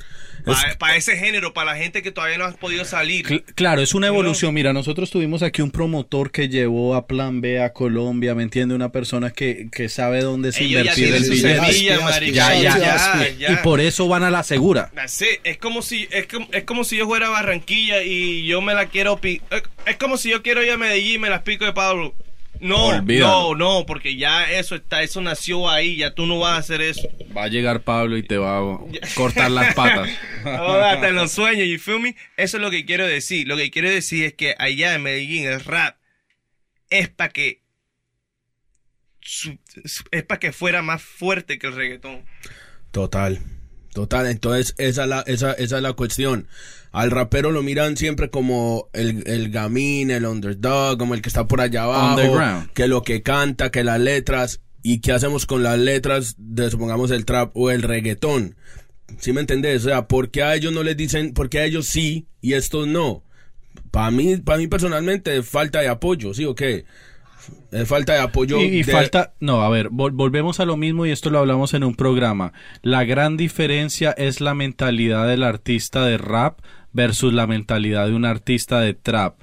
[0.80, 3.26] Para ese género, para la gente que todavía no ha podido salir.
[3.26, 4.54] Cl- Claro, es una evolución.
[4.54, 8.76] Mira, nosotros tuvimos aquí un promotor que llevó a Plan B a Colombia, ¿me entiende?
[8.76, 13.46] Una persona que, que sabe dónde se Ellos invertir el aspi.
[13.54, 14.92] Y por eso van a la segura.
[14.96, 15.40] That's it.
[15.44, 18.74] Es como si es como, es como si yo fuera a Barranquilla y yo me
[18.74, 21.74] la quiero es como si yo quiero ir a Medellín y me las pico de
[21.74, 22.14] Pablo.
[22.60, 23.56] No, Olvídalo.
[23.56, 26.82] no, no, porque ya eso está, eso nació ahí, ya tú no vas a hacer
[26.82, 27.08] eso.
[27.36, 28.80] Va a llegar Pablo y te va a
[29.16, 30.10] cortar las patas.
[30.44, 32.16] Hasta en los sueños, you feel me?
[32.36, 33.48] Eso es lo que quiero decir.
[33.48, 35.96] Lo que quiero decir es que allá en Medellín el rap
[36.90, 37.62] es para que
[40.12, 42.26] es para que fuera más fuerte que el reggaetón.
[42.92, 43.40] Total.
[43.94, 44.28] Total.
[44.28, 46.48] Entonces, esa es la, esa, esa es la cuestión.
[46.92, 51.48] Al rapero lo miran siempre como el, el gamín, el underdog, como el que está
[51.48, 52.16] por allá abajo.
[52.16, 52.72] Underground.
[52.74, 54.62] Que lo que canta, que las letras.
[54.82, 58.56] ¿Y qué hacemos con las letras de, supongamos, el trap o el reggaetón?
[59.20, 59.86] ¿Sí me entendés?
[59.86, 62.54] O sea, ¿por qué a ellos no les dicen, por qué a ellos sí y
[62.54, 63.24] estos no?
[63.92, 66.86] Para mí, para mí personalmente, es falta de apoyo, ¿sí o qué?
[67.72, 68.60] Es falta de apoyo.
[68.62, 71.40] Y, y de- falta, no, a ver, vol- volvemos a lo mismo y esto lo
[71.40, 72.54] hablamos en un programa.
[72.84, 76.60] La gran diferencia es la mentalidad del artista de rap
[76.94, 79.40] versus la mentalidad de un artista de trap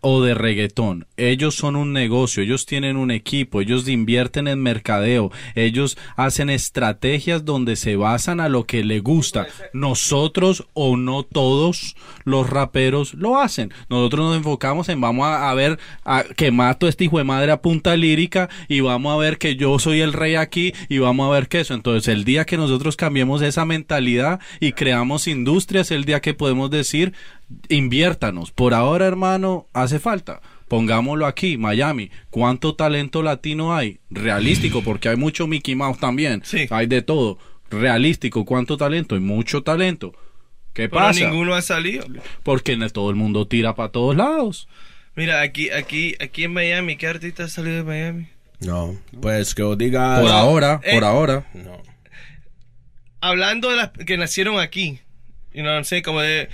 [0.00, 1.06] o de reggaetón.
[1.16, 7.44] Ellos son un negocio, ellos tienen un equipo, ellos invierten en mercadeo, ellos hacen estrategias
[7.44, 9.46] donde se basan a lo que le gusta.
[9.72, 13.72] Nosotros o no todos los raperos lo hacen.
[13.88, 17.24] Nosotros nos enfocamos en vamos a, a ver a, que mato a este hijo de
[17.24, 20.98] madre a punta lírica y vamos a ver que yo soy el rey aquí y
[20.98, 21.74] vamos a ver que eso.
[21.74, 26.70] Entonces el día que nosotros cambiemos esa mentalidad y creamos industrias, el día que podemos
[26.70, 27.12] decir
[27.68, 28.50] inviértanos.
[28.50, 30.40] Por ahora, hermano, hace falta.
[30.68, 32.10] Pongámoslo aquí, Miami.
[32.30, 33.98] ¿Cuánto talento latino hay?
[34.10, 36.42] Realístico, porque hay mucho Mickey Mouse también.
[36.44, 36.66] Sí.
[36.70, 37.38] Hay de todo.
[37.70, 39.14] Realístico, ¿cuánto talento?
[39.14, 40.12] Hay mucho talento.
[40.72, 41.20] ¿Qué Pero pasa?
[41.20, 42.06] ninguno ha salido.
[42.42, 44.68] Porque no todo el mundo tira para todos lados.
[45.16, 48.28] Mira, aquí, aquí, aquí en Miami, ¿qué artista ha salido de Miami?
[48.60, 50.20] No, pues que os diga.
[50.20, 51.46] Por ahora, eh, por ahora.
[51.54, 51.82] No.
[53.20, 55.00] Hablando de las que nacieron aquí,
[55.52, 56.04] you know what I'm saying?
[56.04, 56.48] Como de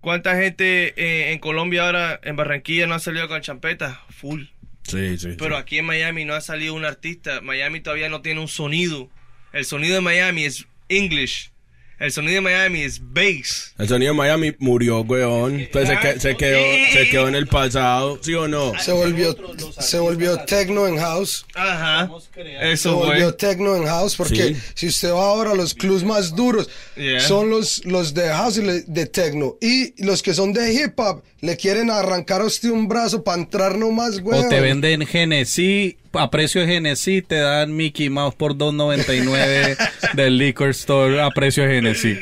[0.00, 4.44] cuánta gente eh, en Colombia ahora, en Barranquilla, no ha salido con champeta, full.
[4.82, 5.36] Sí, sí.
[5.38, 5.62] Pero sí.
[5.62, 7.40] aquí en Miami no ha salido un artista.
[7.40, 9.08] Miami todavía no tiene un sonido.
[9.52, 11.52] El sonido de Miami es English.
[12.00, 13.74] El sonido de Miami es bass.
[13.78, 15.60] El sonido de Miami murió, weón.
[15.60, 16.58] Entonces se, que- se quedó,
[16.94, 18.72] se quedó en el pasado, ¿sí o no?
[18.80, 19.36] Se volvió,
[19.78, 21.44] se volvió techno en house.
[21.54, 22.10] Ajá.
[22.34, 23.32] Se Eso volvió fue.
[23.34, 24.56] techno en house porque Sí.
[24.74, 27.20] si usted va ahora a los clubs más duros Yeah.
[27.20, 30.98] son los, los de house y le- de techno y los que son de hip
[30.98, 34.40] hop le quieren arrancar a usted un brazo para entrar nomás, güey.
[34.40, 39.76] O te venden Genesí a precio de Genesis te dan Mickey Mouse por 2.99
[40.14, 42.18] del liquor store a precio de Genesis.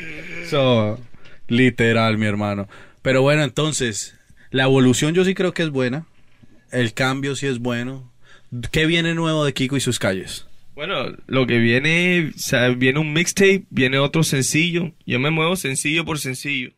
[0.49, 0.99] So,
[1.47, 2.67] literal, mi hermano.
[3.01, 4.15] Pero bueno, entonces,
[4.51, 6.05] la evolución yo sí creo que es buena.
[6.71, 8.11] El cambio sí es bueno.
[8.71, 10.45] ¿Qué viene nuevo de Kiko y sus calles?
[10.75, 14.93] Bueno, lo que viene, o sea, viene un mixtape, viene otro sencillo.
[15.05, 16.71] Yo me muevo sencillo por sencillo.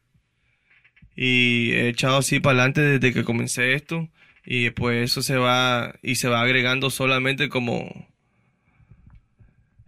[1.15, 4.10] Y he echado así para adelante desde que comencé esto.
[4.45, 8.08] Y después eso se va, y se va agregando solamente como,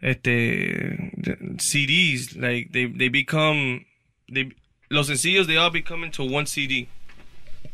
[0.01, 1.11] este,
[1.57, 3.85] CDs, like, they, they become,
[4.31, 4.53] they,
[4.89, 6.87] los sencillos, they all become into one CD.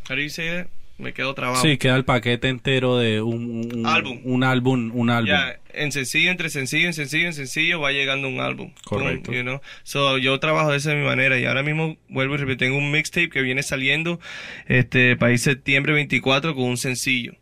[0.07, 0.67] How do you say that?
[0.99, 1.61] Me quedo trabado.
[1.61, 4.19] Sí, queda el paquete entero de un, un Álbum.
[4.25, 5.29] Un álbum, un álbum.
[5.29, 8.73] Ya, en sencillo, entre sencillo, en sencillo, en sencillo, va llegando un álbum.
[8.83, 9.31] Correcto.
[9.31, 9.61] Boom, you know?
[9.83, 12.91] So, yo trabajo de esa mi manera y ahora mismo vuelvo y repito, tengo un
[12.91, 14.19] mixtape que viene saliendo
[14.67, 17.33] este para ir septiembre 24 con un sencillo.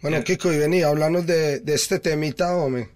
[0.00, 2.88] Bueno, Kiko, y vení, háblanos de, de este temita, hombre.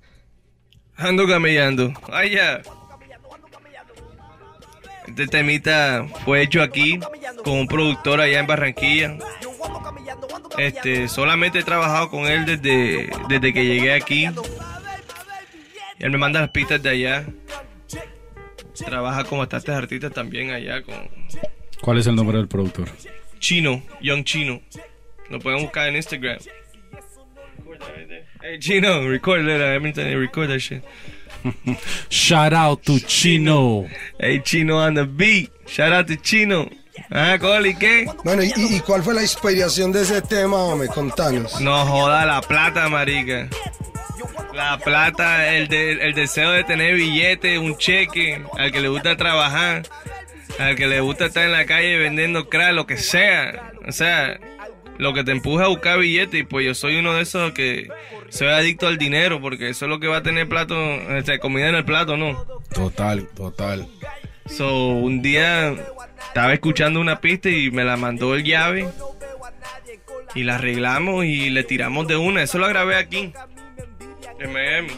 [0.94, 1.92] Ando camellando.
[2.12, 2.62] Ay, ya.
[5.12, 6.98] Este temita fue hecho aquí
[7.44, 9.18] con un productor allá en Barranquilla.
[10.56, 14.24] Este, solamente he trabajado con él desde, desde que llegué aquí.
[15.98, 17.26] Y él me manda las pistas de allá.
[18.86, 20.94] Trabaja con bastantes artistas también allá, con
[21.82, 22.88] ¿Cuál es el nombre del productor?
[23.38, 24.62] Chino, Young Chino.
[25.28, 26.38] Lo pueden buscar en Instagram.
[28.40, 30.10] Hey Chino, record that.
[30.10, 30.82] You record that shit.
[32.10, 33.86] Shout out to Chino.
[34.18, 35.50] Hey Chino on the beat.
[35.66, 36.68] Shout out to Chino.
[37.10, 38.06] Ah, Coli, ¿qué?
[38.24, 40.88] Bueno, ¿y, y cuál fue la inspiración de ese tema, hombre?
[40.88, 41.60] Contanos.
[41.60, 43.48] No joda la plata, marica.
[44.54, 49.16] La plata, el, de- el deseo de tener billete, un cheque, al que le gusta
[49.16, 49.82] trabajar,
[50.58, 53.72] al que le gusta estar en la calle vendiendo crack, lo que sea.
[53.88, 54.38] O sea,
[54.98, 57.88] lo que te empuja a buscar billete y pues yo soy uno de esos que
[58.32, 60.74] soy adicto al dinero porque eso es lo que va a tener plato,
[61.40, 62.46] comida en el plato, ¿no?
[62.74, 63.86] Total, total.
[64.46, 65.74] So, un día
[66.28, 68.88] estaba escuchando una pista y me la mandó el llave.
[70.34, 72.42] Y la arreglamos y le tiramos de una.
[72.42, 73.34] Eso lo grabé aquí.
[74.40, 74.92] En Miami.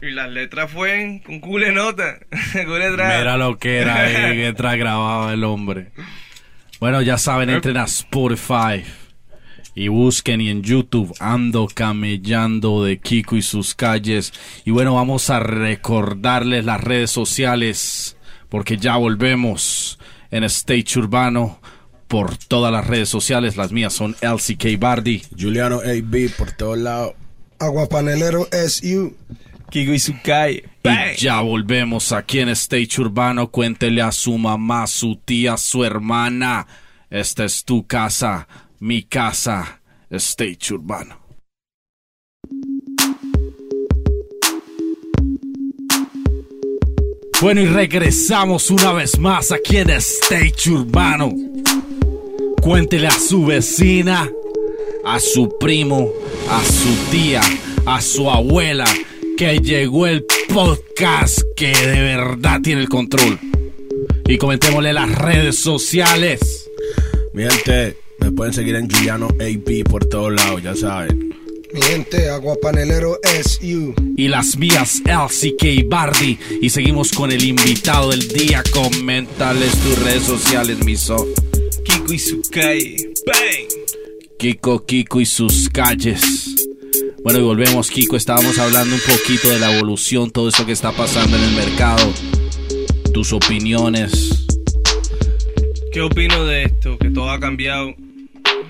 [0.00, 2.20] Y las letras fue con cule nota.
[2.52, 5.90] Cule Mira lo que era ahí mientras grababa el hombre.
[6.78, 8.84] Bueno, ya saben, entren a Spotify
[9.78, 14.32] y busquen y en YouTube ando camellando de Kiko y sus calles.
[14.64, 18.16] Y bueno, vamos a recordarles las redes sociales
[18.48, 20.00] porque ya volvemos
[20.32, 21.60] en Stage Urbano
[22.08, 23.56] por todas las redes sociales.
[23.56, 25.22] Las mías son LCK Bardi.
[25.38, 27.14] Juliano AB por todos lados.
[27.60, 29.14] Aguapanelero SU.
[29.70, 30.64] Kiko y su calle.
[30.82, 31.12] Bang.
[31.16, 33.52] Y ya volvemos aquí en Stage Urbano.
[33.52, 36.66] Cuéntele a su mamá, su tía, su hermana.
[37.10, 38.48] Esta es tu casa,
[38.80, 41.16] mi casa, Stage Urbano.
[47.40, 51.32] Bueno, y regresamos una vez más aquí en Stage Urbano.
[52.60, 54.28] Cuéntele a su vecina,
[55.04, 56.10] a su primo,
[56.48, 57.40] a su tía,
[57.86, 58.86] a su abuela,
[59.36, 63.38] que llegó el podcast que de verdad tiene el control.
[64.26, 66.68] Y comentémosle las redes sociales.
[67.32, 67.96] Mi gente,
[68.28, 71.34] me pueden seguir en Juliano AB por todos lados, ya saben.
[71.72, 73.94] Mi gente, Aguapanelero SU.
[74.16, 76.38] Y las mías, LCK Bardi.
[76.60, 78.62] Y seguimos con el invitado del día.
[78.70, 81.26] Coméntales tus redes sociales, mi son.
[81.84, 82.96] Kiko y su calle.
[83.26, 83.68] Bang.
[84.38, 86.20] Kiko, Kiko y sus calles.
[87.24, 88.16] Bueno, y volvemos, Kiko.
[88.16, 92.12] Estábamos hablando un poquito de la evolución, todo eso que está pasando en el mercado.
[93.14, 94.46] Tus opiniones.
[95.92, 96.98] ¿Qué opino de esto?
[96.98, 97.94] Que todo ha cambiado.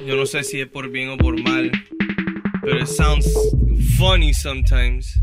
[0.07, 1.71] Yo no sé si es por bien o por mal.
[2.63, 3.27] Pero it sounds
[3.97, 5.21] funny sometimes.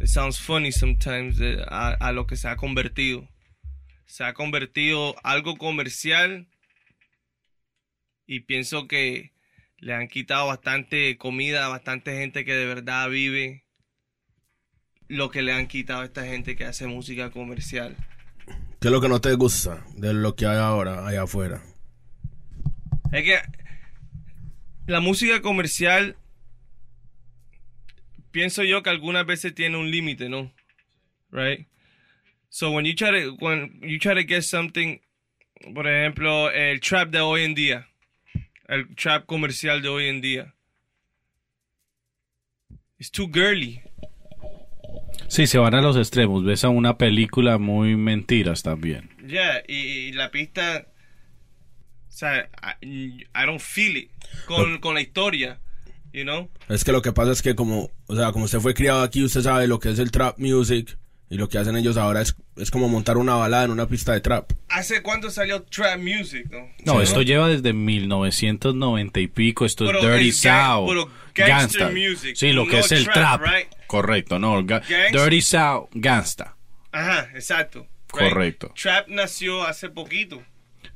[0.00, 3.28] It sounds funny sometimes a, a lo que se ha convertido.
[4.06, 6.48] Se ha convertido algo comercial.
[8.26, 9.32] Y pienso que
[9.78, 13.64] le han quitado bastante comida a bastante gente que de verdad vive.
[15.06, 17.96] Lo que le han quitado a esta gente que hace música comercial.
[18.80, 21.62] ¿Qué es lo que no te gusta de lo que hay ahora allá afuera?
[23.10, 23.38] Es que
[24.88, 26.16] la música comercial
[28.30, 30.50] pienso yo que algunas veces tiene un límite, ¿no?
[31.30, 31.66] Right?
[32.48, 35.00] So when you try to when you try to get something,
[35.74, 37.86] por ejemplo, el trap de hoy en día,
[38.66, 40.54] el trap comercial de hoy en día.
[42.98, 43.82] It's too girly.
[45.28, 46.44] Sí, se van a los extremos.
[46.44, 49.10] Ves a una película muy mentiras también.
[49.26, 50.86] Yeah, y, y la pista
[52.18, 52.48] sea,
[52.82, 54.10] I, I don't feel it
[54.46, 55.58] con, con la historia.
[56.12, 56.48] you know?
[56.68, 59.22] Es que lo que pasa es que como, o sea, como usted fue criado aquí,
[59.22, 60.96] usted sabe lo que es el trap music
[61.30, 64.14] y lo que hacen ellos ahora es, es como montar una balada en una pista
[64.14, 64.50] de trap.
[64.70, 66.66] ¿Hace cuánto salió trap music, no?
[66.84, 69.66] No, esto lleva desde 1990 y pico.
[69.66, 71.08] Esto es Pero Dirty es South.
[71.34, 71.90] Gangsta.
[71.90, 73.54] music, Sí, lo que es el trap, trap.
[73.54, 73.68] right?
[73.86, 74.64] Correcto, no.
[74.64, 74.94] Gangsta.
[75.12, 76.56] Dirty South, Gangsta.
[76.90, 77.86] Ajá, exacto.
[78.10, 78.72] Correcto.
[78.80, 80.42] Trap nació hace poquito.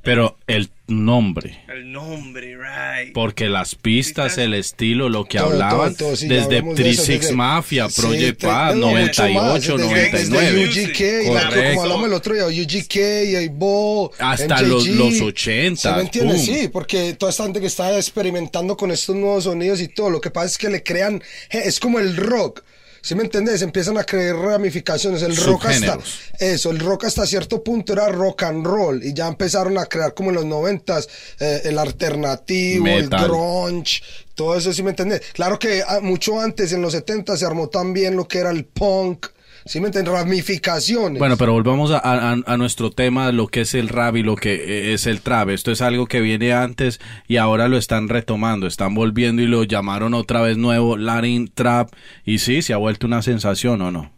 [0.03, 1.61] Pero el nombre.
[1.73, 3.13] El nombre, right.
[3.15, 7.21] Porque las pistas, el estilo, lo que Todo, hablaban, todo, todo, sí, desde eso, 36
[7.21, 10.51] desde- Mafia, Sí, Project te- Paz, no, mucho más, 98, desde- 99.
[10.67, 11.71] Desde UGK, Correcto.
[11.71, 14.67] como hablamos el otro día, UGK, Bo, Hasta MJG.
[14.69, 16.47] los- los 80, ¿Sí me entiendes?
[16.47, 16.57] boom.
[16.59, 20.21] Sí, porque toda esta gente que está experimentando con estos nuevos sonidos y todo, lo
[20.21, 22.65] que pasa es que le crean, es como el rock.
[23.03, 23.63] ¿Sí me entiendes?
[23.63, 25.23] Empiezan a crear ramificaciones.
[25.23, 25.99] El rock hasta,
[26.39, 29.03] eso, el rock hasta cierto punto era rock and roll.
[29.03, 31.09] Y ya empezaron a crear como en los noventas,
[31.41, 33.21] eh, el alternativo, Metal.
[33.21, 34.03] el grunge,
[34.37, 35.21] todo eso, ¿sí me entiendes?
[35.33, 38.65] Claro que ah, mucho antes, en los 70 se armó también lo que era el
[38.67, 39.27] punk,
[39.65, 40.13] ¿sí me entiendes?
[40.13, 41.19] Ramificaciones.
[41.19, 44.37] Bueno, pero volvamos a, a- a nuestro tema, lo que es el rap y lo
[44.37, 45.51] que eh, es el trap.
[45.51, 49.65] Esto es algo que viene antes y ahora lo están retomando, están volviendo y lo
[49.65, 51.91] llamaron otra vez nuevo Latin Trap.
[52.25, 54.13] Y sí, se ha vuelto una sensación o no.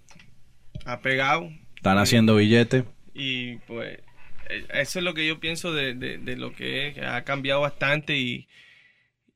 [0.85, 1.50] Ha pegado.
[1.76, 2.85] Están haciendo billete.
[3.14, 3.98] Y pues
[4.50, 7.22] eh, eso es lo que yo pienso de, de- de lo que es, que ha
[7.24, 8.48] cambiado bastante y,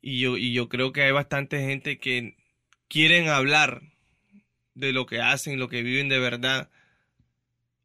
[0.01, 2.37] y, yo, y yo creo que hay bastante gente que
[2.89, 3.83] quieren hablar
[4.79, 6.71] de lo que hacen, lo que viven de verdad.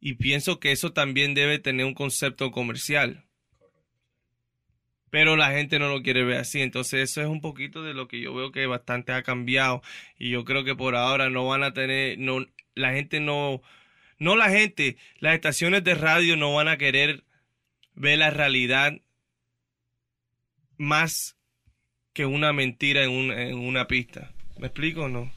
[0.00, 3.24] Y pienso que eso también debe tener un concepto comercial.
[5.10, 6.60] Pero la gente no lo quiere ver así.
[6.60, 9.82] Entonces eso es un poquito de lo que yo veo que bastante ha cambiado.
[10.18, 13.62] Y yo creo que por ahora no van a tener, no, la gente no,
[14.18, 17.24] no la gente, las estaciones de radio no van a querer
[17.94, 18.92] ver la realidad
[20.76, 21.36] más
[22.12, 24.32] que una mentira en, un- en una pista.
[24.58, 25.32] ¿Me explico o no?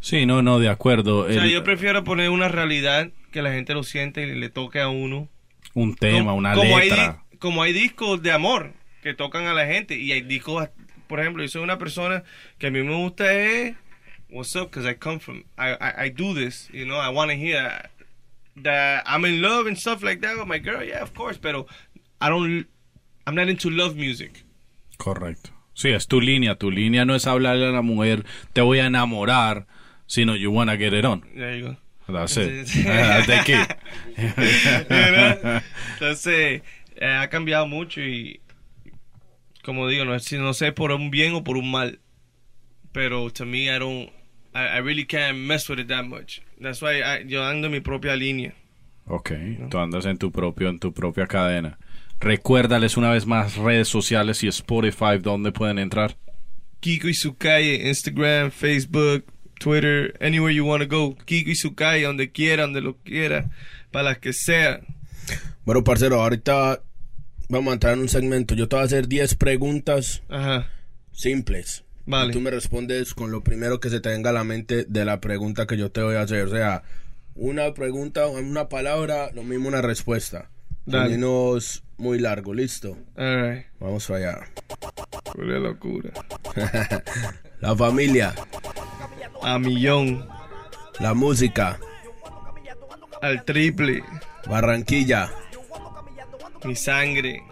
[0.00, 1.20] Sí, no, no, de acuerdo.
[1.20, 4.48] O sea, El- yo prefiero poner una realidad que la gente lo siente y le
[4.48, 5.28] toque a uno.
[5.74, 7.20] un tema, Como- una como letra.
[7.30, 10.68] Hay, como hay discos de amor que tocan a la gente y hay discos,
[11.06, 12.24] por ejemplo, yo soy una persona
[12.58, 13.76] que a mí me gusta es
[14.30, 17.30] what's up because I come from I, I I do this, you know, I want
[17.30, 17.88] to hear
[18.62, 21.66] that I'm in love and stuff like that with my girl, yeah, of course, pero
[22.20, 22.66] I don't
[23.26, 24.44] I'm not into love music.
[24.98, 25.50] Correcto.
[25.80, 26.56] Sí, es tu línea.
[26.56, 29.66] Tu línea no es hablarle a la mujer, te voy a enamorar,
[30.06, 31.22] sino you wanna get it on.
[31.34, 31.76] There you go.
[32.12, 32.66] That's it.
[32.66, 32.82] Sí.
[32.84, 33.70] That's the?
[35.94, 36.62] Entonces,
[36.96, 38.40] eh, ha cambiado mucho y,
[39.64, 41.98] como digo, no, sé- no sé por un bien o por un mal,
[42.92, 44.10] pero to me, I don't,
[44.54, 46.42] I, I really can't mess with it that much.
[46.60, 48.52] That's why I- yo ando en mi propia línea.
[49.06, 49.32] Ok,
[49.70, 51.78] tú andas en tu propio, en tu propia cadena.
[52.20, 56.16] Recuérdales una vez más redes sociales y Spotify donde pueden entrar.
[56.80, 59.24] Kiko y su calle, Instagram, Facebook,
[59.58, 61.16] Twitter, anywhere you want to go.
[61.24, 63.50] Kiko y su calle, donde quiera, donde lo quiera,
[63.90, 64.80] para las que sea.
[65.64, 66.82] Bueno, parcero, ahorita
[67.48, 68.54] vamos a entrar en un segmento.
[68.54, 70.70] Yo te voy a hacer 10 preguntas Ajá.
[71.12, 71.84] simples.
[72.06, 72.30] Vale.
[72.30, 75.04] Y tú me respondes con lo primero que se te venga a la mente de
[75.04, 76.46] la pregunta que yo te voy a hacer.
[76.46, 76.82] O sea,
[77.34, 80.50] una pregunta, una palabra, lo mismo una respuesta.
[80.86, 81.10] Dale.
[81.10, 82.96] Menos muy largo, listo.
[83.16, 83.66] All right.
[83.78, 84.40] Vamos allá.
[85.32, 86.10] Pura locura.
[87.60, 88.34] La familia,
[89.42, 90.26] A millón,
[90.98, 91.78] la música,
[93.20, 94.02] al triple,
[94.46, 95.30] Barranquilla,
[96.64, 97.42] mi sangre,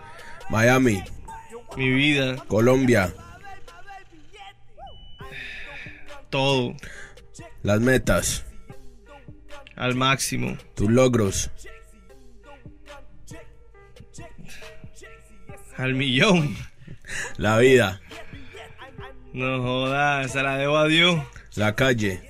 [0.48, 1.02] Miami,
[1.76, 3.12] mi vida, Colombia,
[6.30, 6.74] todo,
[7.62, 8.44] las metas,
[9.76, 10.56] al máximo.
[10.74, 11.50] tus logros,
[15.78, 16.56] Al millón.
[17.38, 18.00] la vida,
[19.32, 21.22] No jodas, se la debo a Dios.
[21.54, 22.20] la calle,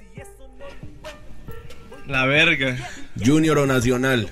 [2.07, 2.77] La verga.
[3.23, 4.29] Junior o Nacional,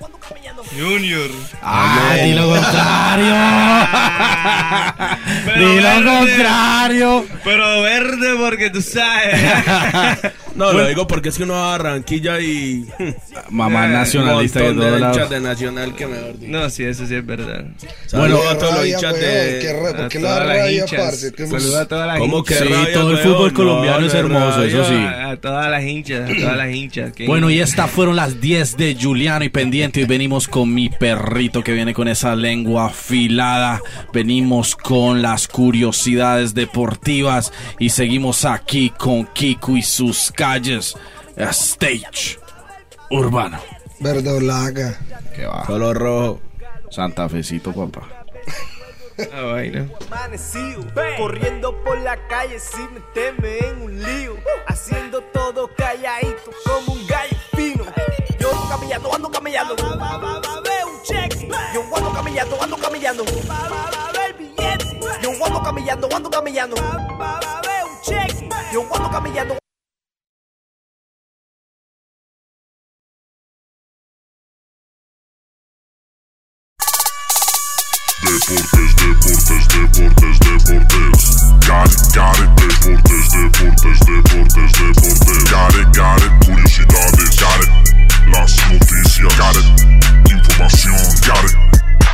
[0.77, 1.29] Junior.
[1.61, 3.35] ¡Ah, di lo contrario!
[5.45, 6.17] Pero ¡Di lo verde.
[6.19, 7.25] contrario!
[7.43, 9.35] Pero verde porque tú sabes.
[10.57, 12.83] No, lo digo porque es que uno va a Barranquilla y.
[13.51, 15.29] Mamá Eh, nacionalista de todos hinchas lados.
[15.29, 16.51] de Nacional que mejor dicho.
[16.51, 17.65] no, sí, eso sí es verdad.
[18.07, 19.59] Saludos Qué a todos los hinchas weón, de.
[19.61, 19.67] qué.
[20.09, 22.57] ¿Qué- Saluda a todas las ¿Cómo hinchas.
[22.57, 23.27] que Sí, todo el weón?
[23.35, 24.95] fútbol colombiano No, es hermoso, eso sí.
[24.95, 27.11] A, a todas las hinchas, a todas las hinchas.
[27.27, 29.99] Bueno, y estas fueron las 10 de Juliano y pendiente.
[29.99, 33.81] Hoy venimos con mi perrito que viene con esa lengua afilada.
[34.13, 40.95] Venimos con las curiosidades deportivas y seguimos aquí con Kiku y sus calles.
[41.37, 42.39] Stage
[43.09, 43.59] urbano.
[43.99, 44.97] Verdolaga.
[45.35, 45.65] Que va.
[45.65, 46.41] Solo rojo.
[46.89, 48.07] Santa Fecito, papá.
[49.17, 49.89] La vaina.
[50.11, 50.85] amanecido
[51.17, 54.37] Corriendo por la calle sin meterme en un lío
[54.67, 56.96] Haciendo todo calladito como un
[58.99, 64.33] Yo ando camellando, ando camellando Ve un cheque Yo ando camellando, ando camellando Ve el
[64.33, 69.57] billete Yo ando camellando, ando camellando Ve un cheque Yo ando camellando
[78.23, 81.41] Deportes, deportes, deportes, deportes.
[81.67, 82.49] Got it, got it.
[82.55, 85.51] Deportes, deportes, deportes, deportes.
[85.51, 86.31] Got it, got it.
[86.45, 87.96] Curiosidades, got it.
[88.31, 90.31] Las noticias, got.
[90.31, 90.95] Información,
[91.27, 91.51] got.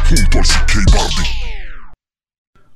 [0.10, 1.44] Junto al CK Bardi.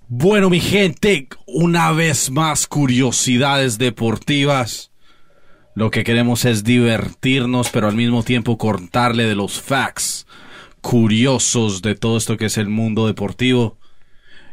[0.08, 4.92] Bueno, mi gente, una vez más curiosidades deportivas.
[5.76, 10.26] Lo que queremos es divertirnos, pero al mismo tiempo contarle de los facts
[10.82, 13.78] curiosos de todo esto que es el mundo deportivo.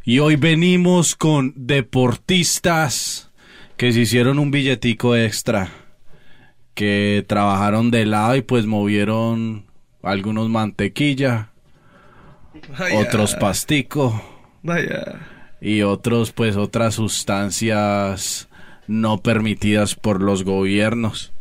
[0.04, 3.30] Y hoy venimos con deportistas
[3.76, 5.70] que se hicieron un billetico extra,
[6.74, 9.64] que trabajaron de lado y pues movieron
[10.02, 11.50] algunos mantequilla,
[12.78, 14.22] Vaya, otros pastico
[14.62, 15.20] Vaya.
[15.60, 18.48] y otros pues otras sustancias
[18.86, 21.32] no permitidas por los gobiernos.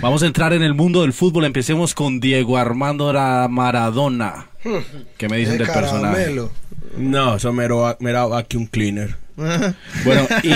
[0.00, 1.44] Vamos a entrar en el mundo del fútbol.
[1.44, 4.46] Empecemos con Diego Armando Ra- Maradona.
[5.16, 6.34] ¿Qué me dicen De del personaje?
[6.96, 9.16] No, eso mero, mera vacuum cleaner.
[10.04, 10.48] Bueno, y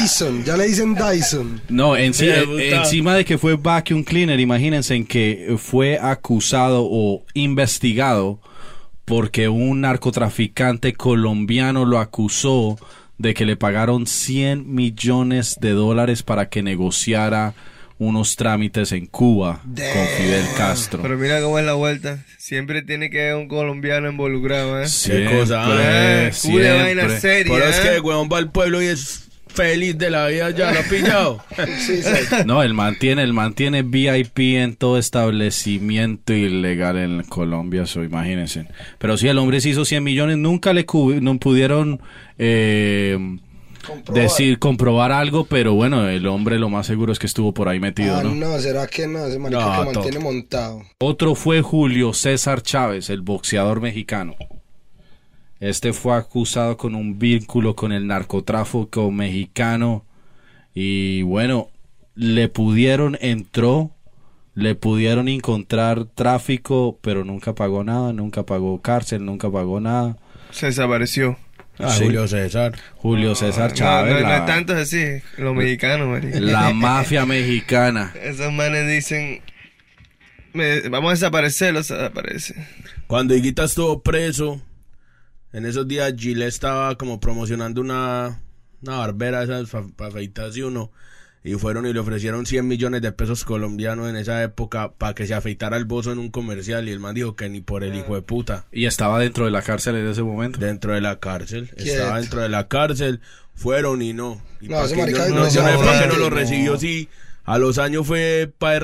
[0.00, 1.60] Dyson, ya le dicen Dyson.
[1.68, 6.86] no, en sí- eh, encima de que fue vacuum cleaner, imagínense en que fue acusado
[6.88, 8.40] o investigado
[9.04, 12.78] porque un narcotraficante colombiano lo acusó
[13.18, 17.54] de que le pagaron 100 millones de dólares para que negociara
[17.98, 21.02] unos trámites en Cuba con Fidel Castro.
[21.02, 22.24] Pero mira cómo es la vuelta.
[22.38, 24.88] Siempre tiene que haber un colombiano involucrado, ¿eh?
[24.88, 25.64] Siempre, cosa,
[26.42, 27.52] culo de vaina seria.
[27.54, 27.90] Pero es ¿eh?
[27.94, 29.24] que, weón, va al pueblo y es
[29.54, 31.44] feliz de la vida ya, ¿lo ha pillado?
[31.78, 32.10] Sí, sí.
[32.46, 38.66] No, él mantiene, él mantiene VIP en todo establecimiento ilegal en Colombia, eso imagínense.
[38.98, 40.84] Pero si el hombre se hizo 100 millones, nunca le
[41.20, 42.00] no pudieron
[42.38, 43.16] eh,
[43.86, 44.22] Comprobar.
[44.22, 47.80] decir, comprobar algo, pero bueno, el hombre lo más seguro es que estuvo por ahí
[47.80, 48.34] metido, Ah, ¿no?
[48.34, 49.24] no, ¿será que no?
[49.26, 49.94] Ese marica No, que top.
[49.94, 50.82] mantiene montado.
[51.00, 54.34] Otro fue Julio César Chávez, el boxeador mexicano.
[55.60, 60.04] Este fue acusado con un vínculo con el narcotráfico mexicano
[60.74, 61.68] y bueno,
[62.14, 63.90] le pudieron, entró,
[64.54, 70.16] le pudieron encontrar tráfico, pero nunca pagó nada, nunca pagó cárcel, nunca pagó nada.
[70.50, 71.36] Se desapareció.
[71.78, 72.04] Ah, Sí.
[72.04, 72.72] Julio César.
[72.94, 75.04] Julio César No, Chávez, no, no la, es tanto así.
[75.38, 76.38] Los mexicanos, marica.
[76.40, 78.12] la mafia mexicana.
[78.22, 79.42] Esos manes dicen...
[80.52, 82.54] "Me- vamos a desaparecerlos, desaparece.
[83.08, 84.62] Cuando Higuita estuvo preso,
[85.52, 88.40] en esos días Gile estaba como promocionando una,
[88.82, 90.92] una barbera esas para afeitarse uno.
[91.46, 95.26] Y fueron y le ofrecieron 100 millones de pesos colombianos en esa época para que
[95.26, 96.88] se afeitara el bozo en un comercial.
[96.88, 98.64] Y el man dijo que ni por el hijo de puta.
[98.72, 100.58] Y estaba dentro de la cárcel en ese momento.
[100.58, 101.68] Dentro de la cárcel.
[101.76, 101.90] Quieto.
[102.00, 103.20] Estaba dentro de la cárcel.
[103.54, 104.40] Fueron y no.
[104.62, 106.08] Y No, pa' ese que marica yo, no no, se yo no sé para qué
[106.08, 107.08] no lo recibió, sí.
[107.44, 108.80] A los años fue para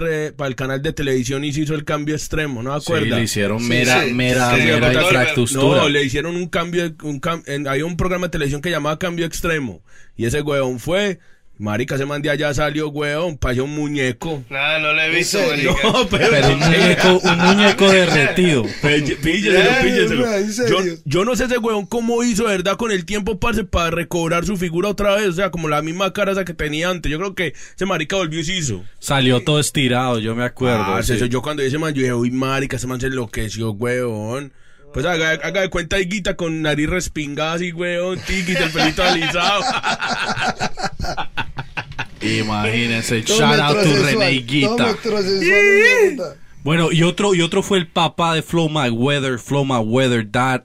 [0.47, 3.19] el canal de televisión y se hizo el cambio extremo, ¿no Sí, acuerdas?
[3.19, 4.13] le hicieron Sí, mera, sí.
[4.13, 5.81] mera, Sí, mera porque- infraestructura.
[5.81, 8.99] No, le hicieron un cambio, un cam- en- hay un programa de televisión que llamaba
[8.99, 9.83] Cambio Extremo.
[10.15, 11.21] Y ese weón fue,
[11.61, 14.43] marica, ese man de allá salió, weón, parecía un muñeco.
[14.49, 15.75] Nada, no lo he visto, marica.
[15.85, 18.63] No, pero, Pero un muñeco, un muñeco derretido.
[18.83, 20.23] Pílleselo, pílleselo.
[20.23, 23.39] bro, ¿en Yo, yo no sé ese weón cómo hizo, de verdad, con el tiempo,
[23.39, 25.29] parce, para recobrar su figura otra vez.
[25.29, 27.11] O sea, como la misma cara esa que tenía antes.
[27.11, 28.83] Yo creo que ese marica volvió y se hizo.
[28.99, 30.85] Salió todo estirado, yo me acuerdo.
[30.85, 31.13] Ah, sí.
[31.13, 34.53] eso, yo cuando vi ese man, yo dije, uy, marica, ese man se enloqueció, weón.
[34.93, 39.63] Pues haga, haga de cuenta higuita con nariz respingada así, weón, tiquita, el pelito alisado.
[42.21, 44.97] Imagínense, shout out to René Higuita.
[46.63, 50.65] Bueno, y otro, y otro fue el papá de Flo Mayweather, Flo Mayweather Dad.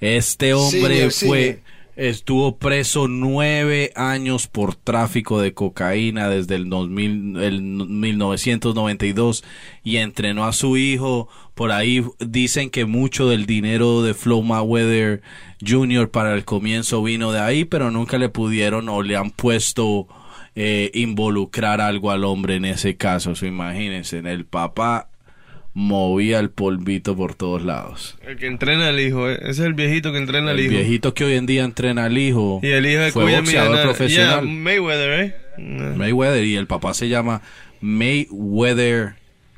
[0.00, 1.62] Este hombre fue.
[1.96, 9.42] Estuvo preso nueve años por tráfico de cocaína desde el, 2000, el 1992
[9.82, 11.28] y entrenó a su hijo.
[11.54, 15.22] Por ahí dicen que mucho del dinero de Flo Mayweather
[15.66, 16.10] Jr.
[16.10, 20.06] para el comienzo vino de ahí, pero nunca le pudieron o le han puesto
[20.54, 23.34] eh, involucrar algo al hombre en ese caso.
[23.34, 25.08] So, imagínense, el papá
[25.78, 28.16] movía el polvito por todos lados.
[28.26, 29.34] El que entrena al hijo, eh.
[29.42, 30.74] ese es el viejito que entrena al El hijo.
[30.74, 34.40] viejito que hoy en día entrena al hijo Y el hijo de fue boxeador profesional.
[34.46, 35.36] Yeah, Mayweather, ¿eh?
[35.58, 35.94] No.
[35.96, 37.42] Mayweather y el papá se llama
[37.82, 39.16] Mayweather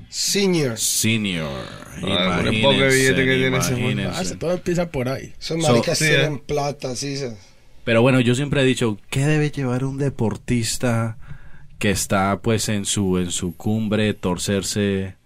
[0.09, 0.77] Senior.
[0.77, 1.49] Senior.
[2.03, 4.35] Ah, el poco de billete que tiene ese.
[4.35, 5.35] Ah, todo empieza por ahí.
[5.39, 6.43] Esos maricas sí, tienen eh.
[6.45, 7.17] plata, sí.
[7.17, 7.37] se-
[7.85, 11.17] Pero bueno, yo siempre he dicho, ¿qué debe llevar un deportista
[11.79, 15.18] que está pues en su en su cumbre, torcerse?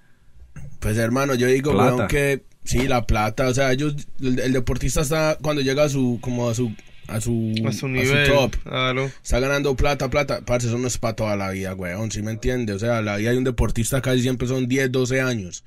[0.83, 1.95] Pues hermano, yo digo, Plata.
[1.95, 5.89] weón, que sí, la plata, o sea, ellos, el, el deportista está cuando llega a
[5.89, 6.73] su, como a su,
[7.07, 8.29] a su, A su nivel.
[8.29, 9.11] top, Claro.
[9.23, 12.33] está ganando plata, plata, parce, eso no es para toda la vida, weón, ¿sí me
[12.33, 12.73] entiende?
[12.73, 15.65] O sea, la vida de un deportista casi siempre son 10, 12 años,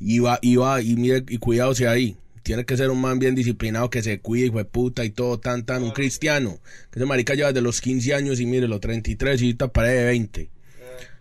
[0.00, 3.18] y va, y va, y mire, y cuidado si ahí, tiene que ser un man
[3.18, 6.58] bien disciplinado, que se cuide, hijo de puta, y todo, tan, tan, un cristiano,
[6.90, 9.90] que ese marica lleva de los 15 años, y mire, los 33, y ahorita paré
[9.92, 10.50] de 20.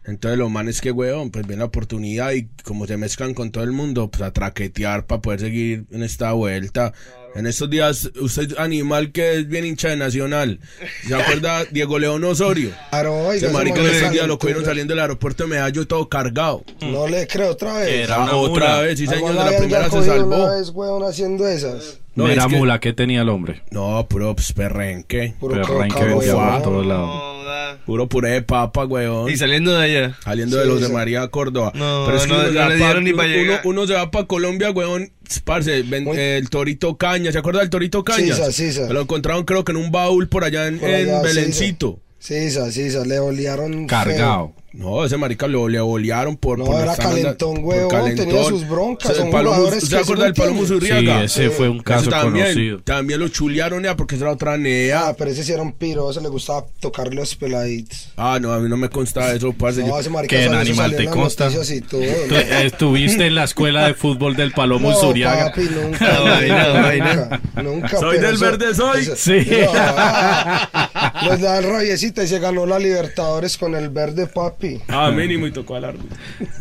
[0.05, 3.63] Entonces los manes que weón, pues ven la oportunidad y como se mezclan con todo
[3.63, 6.91] el mundo, pues a traquetear para poder seguir en esta vuelta.
[7.35, 10.59] En estos días, usted animal que es bien hincha de Nacional.
[11.07, 12.69] ¿Se acuerda Diego León Osorio?
[12.91, 15.43] Claro, oiga, Ese ese marica man en es estos días lo cogieron saliendo del aeropuerto
[15.45, 16.63] de Medallo todo cargado.
[16.81, 17.89] No le creo otra vez.
[17.89, 18.81] Era Ah, una otra mula.
[18.81, 20.35] vez, sí señor, la ya primera se salvó.
[20.45, 21.99] Una vez, weón, haciendo esas.
[22.13, 23.63] No, que- mula que tenía el hombre.
[23.71, 25.33] No, puro pues, perrenque.
[25.39, 26.53] Puro Perren que cacao, vendía weón.
[26.53, 27.32] por todos lados.
[27.43, 27.77] Joda.
[27.85, 29.29] Puro puré de papa, weón.
[29.29, 30.17] Y saliendo de allá.
[30.23, 30.93] Saliendo de Sí, los de sí.
[30.93, 31.71] María Córdoba.
[31.75, 33.61] No, Pero es que no, uno, se no pa- dieron ni pa' uno- llegar.
[33.63, 35.11] uno se va para Colombia, weón.
[35.45, 37.31] Parce, ven- Muy- el Torito Caña.
[37.31, 38.35] ¿Se acuerda del Torito Caña?
[38.35, 38.93] Sisa, Sisa.
[38.93, 41.99] Lo encontraron creo que en un baúl por allá en, Por en allá, Belencito.
[42.19, 43.87] Sí, sí, sí, sí, le olearon.
[43.87, 44.53] Cargado.
[44.73, 46.57] No, ese marica lo, le bolearon por...
[46.57, 48.15] No, por era calentón, calentón.
[48.15, 50.33] tenía sus broncas, O sea, el son Palomo- jugadores ¿Usted que se acuerda sí del
[50.33, 50.79] Palomo entienden.
[50.89, 51.23] Sí, Zurriaga?
[51.23, 52.79] ese fue un caso también, conocido.
[52.81, 55.09] También lo chulearon ya porque esa era otra nea.
[55.09, 58.09] Ah, pero ese sí era un piro, ese le gustaba tocarle los peladitos.
[58.17, 59.83] Ah, no, a mí no me consta eso, parce.
[59.83, 61.49] No, ese marica ¿Qué, en animal te consta?
[61.49, 65.45] eh, Estuviste en la escuela de fútbol del Palomo No, Zuriaga.
[65.51, 67.41] papi, nunca, Vaina, nunca, vaina.
[67.63, 69.01] nunca, Soy del eso- verde, soy.
[69.01, 69.33] eso- Sí.
[69.63, 74.62] No, ah, les dan rabiecita y se ganó la Libertadores con el verde, papi.
[74.87, 76.17] Ah, mínimo y tocó al árbitro.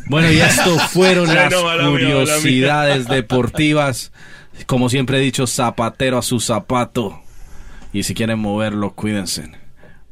[0.07, 4.13] Bueno, y esto fueron Ay, las no, mala mía, curiosidades deportivas.
[4.67, 7.19] Como siempre he dicho, zapatero a su zapato.
[7.93, 9.51] Y si quieren moverlo, cuídense.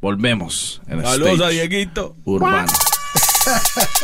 [0.01, 2.17] Volvemos en Saludos a Dieguito.
[2.25, 2.73] Urbano.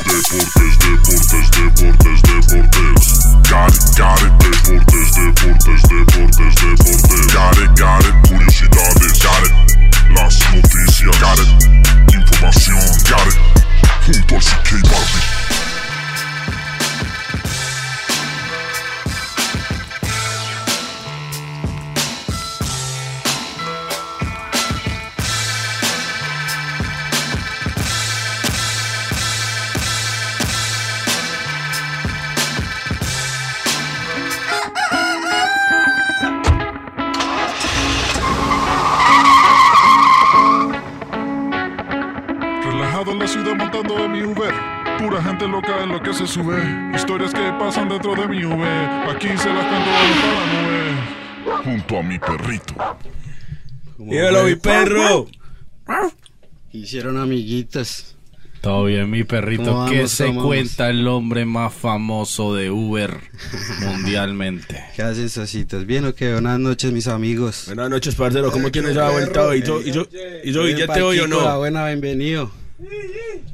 [0.07, 3.27] Deportes, deportes, deportes, deportes.
[3.49, 4.33] Got it, got it.
[4.43, 7.33] Deportes, deportes, deportes, deportes.
[7.33, 8.15] Got it, got it.
[8.29, 9.53] Curiosidades, got it.
[10.15, 11.49] Las noticias, got it.
[12.15, 13.37] Información, got it.
[14.07, 15.66] Junto al CK Barbie.
[43.57, 44.53] Montando en mi Uber.
[44.99, 46.63] Pura gente loca en lo que se sube.
[46.95, 49.11] Historias que pasan dentro de mi Uber.
[49.11, 51.65] Aquí se las canto para la nube.
[51.65, 52.75] Junto a mi perrito.
[53.99, 55.27] Dímelo, mi perro.
[56.73, 58.13] Hicieron amiguitas.
[58.61, 59.65] Todo bien, mi perrito.
[59.65, 63.21] ¿Cómo ¿Qué se ¿Cómo cuenta el hombre más famoso de Uber
[63.81, 64.83] mundialmente?
[64.97, 65.87] ¿Qué hacen, socitos?
[65.87, 66.33] ¿Bien o qué?
[66.33, 67.65] Buenas noches, mis amigos.
[67.67, 68.51] Buenas noches, parcero.
[68.51, 69.59] ¿Cómo tienes esa vuelta hoy?
[69.59, 70.09] ¿Hizo, hizo,
[70.43, 71.59] hizo billete hoy o La no?
[71.59, 72.51] buena, bienvenido.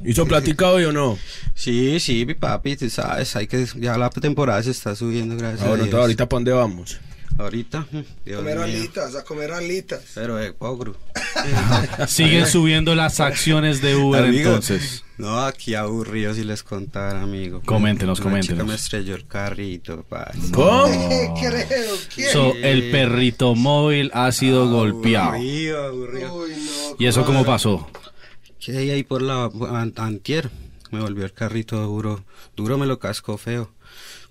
[0.05, 1.17] ¿Hizo platica hoy o no?
[1.55, 5.61] Sí, sí, mi papi, tú sabes, hay que, ya la temporada se está subiendo, gracias
[5.61, 5.85] Ah, a Dios.
[5.85, 6.99] entonces ahorita para dónde vamos.
[7.37, 7.87] Ahorita,
[8.23, 8.63] Dios comer mío.
[8.63, 10.01] alitas, a comer alitas.
[10.13, 10.95] Pero de pogro.
[12.07, 14.49] Siguen subiendo las acciones de Uber Amigo.
[14.49, 15.03] entonces.
[15.17, 17.61] No, aquí aburrido si les contara, amigo.
[17.65, 18.67] Coméntenos, Una chica coméntenos.
[18.67, 20.31] me estrelló el carrito, pa.
[20.51, 20.85] ¿Cómo?
[21.41, 22.29] Creo, ¿quién?
[22.29, 25.29] So, el perrito móvil ha sido golpeado.
[25.33, 26.35] Aburrido, aburrido.
[26.35, 26.95] Uy, no.
[26.99, 27.87] ¿Y eso cómo pasó?
[28.63, 30.49] ¿Qué hay ahí por la an- antier?
[30.91, 32.23] Me volvió el carrito duro,
[32.55, 33.71] duro me lo cascó feo.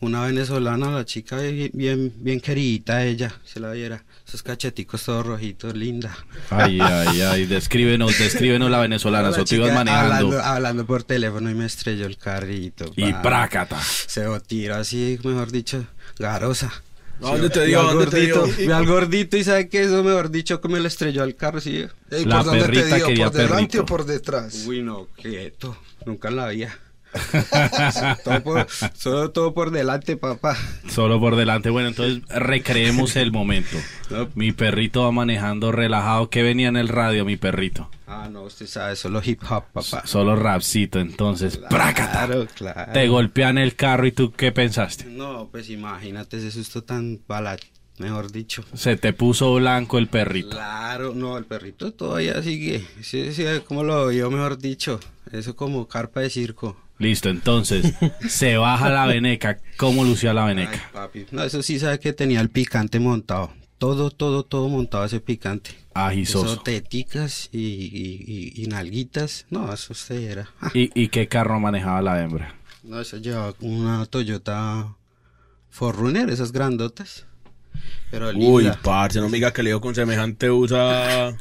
[0.00, 4.04] Una venezolana, la chica bien, bien, bien querida ella, se la viera.
[4.26, 6.16] Esos cacheticos todos rojitos, linda.
[6.50, 10.14] Ay, ay, ay, descríbenos, descríbenos la venezolana, La eso te ibas manejando.
[10.14, 12.92] Hablando, hablando por teléfono y me estrelló el carrito.
[12.96, 13.22] Y pa.
[13.22, 13.80] prácata.
[13.80, 15.84] Se tiro así, mejor dicho,
[16.18, 16.72] garosa.
[17.22, 17.80] ¿A ¿Dónde te dio?
[17.80, 18.40] al ¿Dónde te dio?
[18.40, 21.34] gordito, vi al gordito y sabe que eso, mejor dicho, que me le estrelló al
[21.36, 21.84] carro, sí.
[22.10, 23.06] Ey, La ¿Por dónde perrita te dio?
[23.06, 23.82] quería ¿Por delante perrito.
[23.82, 24.64] o por detrás?
[24.66, 26.78] Uy, no, quieto, nunca la vida.
[28.24, 30.56] todo, por, solo todo por delante, papá.
[30.88, 31.70] Solo por delante.
[31.70, 33.76] Bueno, entonces recreemos el momento.
[34.10, 34.28] No.
[34.34, 36.30] Mi perrito va manejando relajado.
[36.30, 37.90] ¿Qué venía en el radio, mi perrito?
[38.06, 40.06] Ah, no, usted sabe, solo hip hop, papá.
[40.06, 41.56] Solo rapcito, entonces.
[41.56, 42.26] ¡prácata!
[42.26, 42.92] Claro, claro.
[42.92, 45.06] Te golpean el carro y tú, ¿qué pensaste?
[45.06, 47.56] No, pues imagínate ese susto tan bala,
[47.98, 48.64] mejor dicho.
[48.74, 50.50] Se te puso blanco el perrito.
[50.50, 52.86] Claro, no, el perrito todavía sigue.
[53.00, 55.00] Sí, sí, como lo vio, mejor dicho.
[55.30, 56.76] Eso como carpa de circo.
[57.02, 57.94] Listo, entonces,
[58.28, 59.58] se baja la veneca.
[59.76, 60.80] ¿Cómo lucía la veneca?
[60.92, 63.52] Papi, no, eso sí sabe que tenía el picante montado.
[63.78, 65.72] Todo, todo, todo montado ese picante.
[65.94, 66.52] Ajisoso.
[66.52, 69.46] Eso, teticas y, y, y- y nalguitas.
[69.50, 70.48] No, eso usted era.
[70.74, 72.54] ¿Y, y qué carro manejaba la hembra?
[72.84, 74.94] No, eso llevaba una Toyota
[75.70, 77.26] Forerunner, esas grandotas.
[78.12, 81.36] Pero Uy, parce, no me diga que le dio con semejante usa al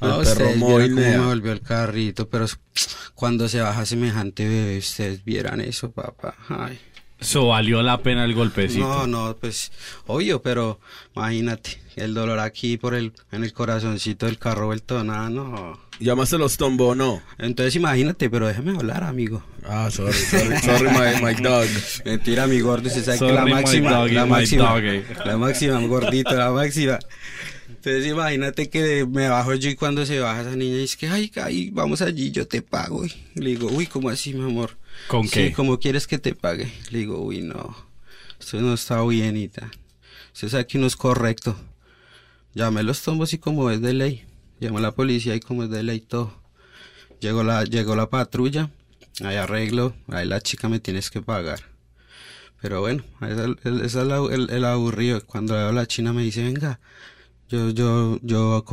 [0.00, 0.94] No, perro móvil.
[0.94, 2.46] cómo me volvió el carrito, pero
[3.16, 6.36] cuando se baja semejante bebé, ustedes vieran eso, papá.
[6.48, 6.78] Ay.
[7.18, 8.84] Eso valió la pena el golpecito.
[8.86, 9.72] No, no, pues,
[10.06, 10.78] obvio, pero
[11.16, 15.78] imagínate, el dolor aquí por el, en el corazoncito del carro vuelto nada, no.
[16.00, 17.22] ¿Llamaste los tombo no?
[17.38, 19.44] Entonces imagínate, pero déjeme hablar, amigo.
[19.64, 21.66] Ah, sorry, sorry, sorry, my, my dog.
[22.04, 24.80] Mentira, mi gordo, se sabe que la máxima, doggy, la máxima,
[25.24, 26.98] la máxima, gordito, la máxima.
[27.68, 31.30] Entonces imagínate que me bajo yo y cuando se baja esa niña dice que, ay,
[31.42, 33.04] ay, vamos allí, yo te pago.
[33.04, 34.76] Y le digo, uy, ¿cómo así, mi amor?
[35.08, 35.52] ¿Con Sí, qué?
[35.52, 36.72] ¿cómo quieres que te pague?
[36.90, 37.76] Le digo, uy, no,
[38.38, 39.70] esto no está bien y tal.
[40.32, 41.56] Usted sabe que no es correcto.
[42.54, 44.24] Llamé los tombos y como es de ley.
[44.60, 46.40] Llamó la policía y como es de ley todo.
[47.20, 48.70] Llegó la, llegó la patrulla,
[49.24, 51.60] ahí arreglo, ahí la chica me tienes que pagar.
[52.60, 55.24] Pero bueno, esa es la- el, el aburrido.
[55.26, 56.80] Cuando veo a la china me dice, venga,
[57.48, 58.64] yo, yo, yo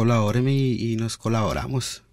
[0.47, 2.03] y, y nos colaboramos.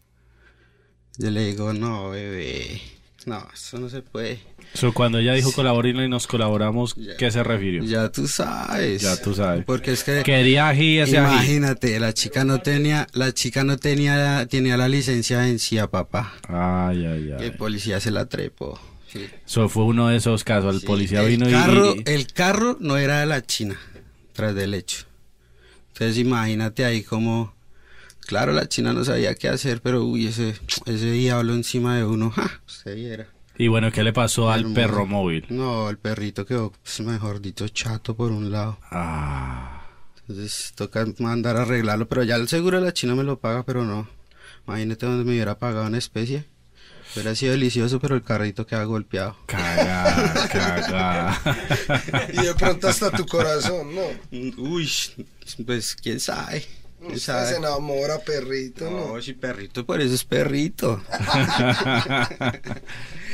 [1.19, 2.81] Yo le digo, no, bebé,
[3.25, 4.41] no, eso no se puede.
[4.75, 7.83] So, cuando ella dijo colaborino y nos colaboramos, ¿qué se refirió?
[7.85, 9.01] Ya tú sabes.
[9.03, 9.65] Ya tú sabes.
[9.65, 11.33] Porque es que Quería ají ese ají.
[11.35, 15.87] imagínate, la chica no tenía, la chica no tenía, tenía la licencia en sí a
[15.91, 16.35] papá.
[16.49, 17.51] Ay, ay, El ay.
[17.53, 18.79] policía se la trepó.
[19.11, 19.27] Sí.
[19.47, 20.75] Eso fue uno de esos casos.
[20.75, 22.03] El policía el vino y- carro, y...
[22.05, 23.79] El carro no era de la China,
[24.35, 25.05] tras del hecho.
[25.95, 27.55] Entonces imagínate ahí como,
[28.27, 30.55] claro, la China no sabía qué hacer, pero uy, ese,
[30.85, 32.61] ese diablo encima de uno, ¡ja!
[32.67, 33.29] Se viera.
[33.59, 35.47] Y bueno, ¿qué le pasó al perro móvil?
[35.49, 38.79] No, el perrito quedó, pues, mejor dicho, chato por un lado.
[38.91, 39.83] Ah.
[40.21, 43.65] Entonces toca mandar a arreglarlo, pero ya el seguro de la China me lo paga,
[43.65, 44.09] pero no.
[44.67, 46.45] Imagínate donde me hubiera pagado en especie.
[47.15, 49.37] Hubiera sido delicioso, pero el carrito queda golpeado.
[49.47, 51.41] Caga, caga.
[52.33, 54.03] Y de pronto hasta tu corazón, ¿no?
[54.59, 54.91] Uy,
[55.65, 56.67] pues quién sabe.
[57.07, 59.15] ¿Quién Usted se enamora, perrito, ¿no?
[59.15, 61.03] No, si perrito, por eso es perrito.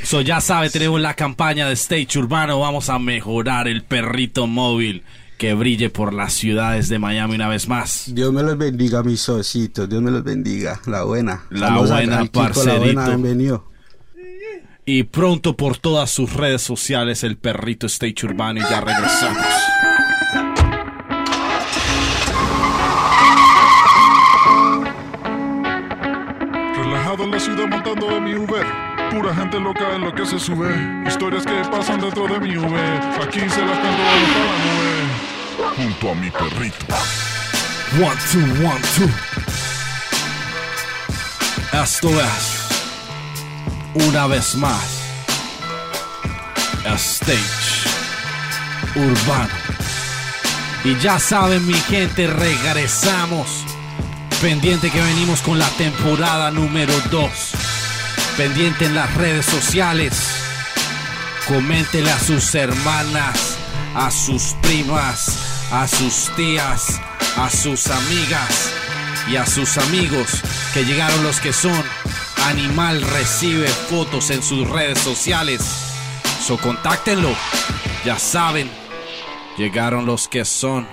[0.03, 2.59] So, ya sabe, tenemos la campaña de Stage Urbano.
[2.59, 5.03] Vamos a mejorar el perrito móvil
[5.37, 8.13] que brille por las ciudades de Miami una vez más.
[8.13, 9.87] Dios me los bendiga, mis socitos.
[9.87, 10.81] Dios me los bendiga.
[10.87, 11.45] La buena.
[11.51, 12.79] La Saludos a- buena, al Kiko, La parcerito.
[12.81, 13.69] buena, bienvenido.
[14.85, 18.59] Y pronto por todas sus redes sociales, el perrito Stage Urbano.
[18.59, 19.45] Y ya regresamos.
[27.19, 28.65] En la ciudad montando de mi Uber.
[29.11, 30.73] Pura gente loca en lo que se sube.
[31.07, 33.01] Historias que pasan dentro de mi Uber.
[33.21, 34.03] Aquí se las canto
[34.33, 35.75] para la nube.
[35.77, 36.85] Junto a mi perrito.
[38.01, 39.09] One, two, one, two.
[41.79, 42.67] Esto es
[43.93, 45.03] una vez más
[46.95, 47.89] Stage
[48.95, 49.53] Urbano.
[50.83, 53.72] Y ya saben, mi gente, regresamos.
[54.43, 57.31] Pendiente que venimos con la temporada número 2.
[58.35, 60.35] Pendiente en las redes sociales.
[61.47, 63.57] Coméntele a sus hermanas,
[63.95, 66.99] a sus primas, a sus tías,
[67.37, 68.73] a sus amigas
[69.29, 70.41] y a sus amigos
[70.73, 71.81] que llegaron los que son.
[72.45, 75.61] Animal recibe fotos en sus redes sociales.
[76.45, 77.33] So contáctenlo.
[78.03, 78.69] Ya saben,
[79.57, 80.85] llegaron los que son.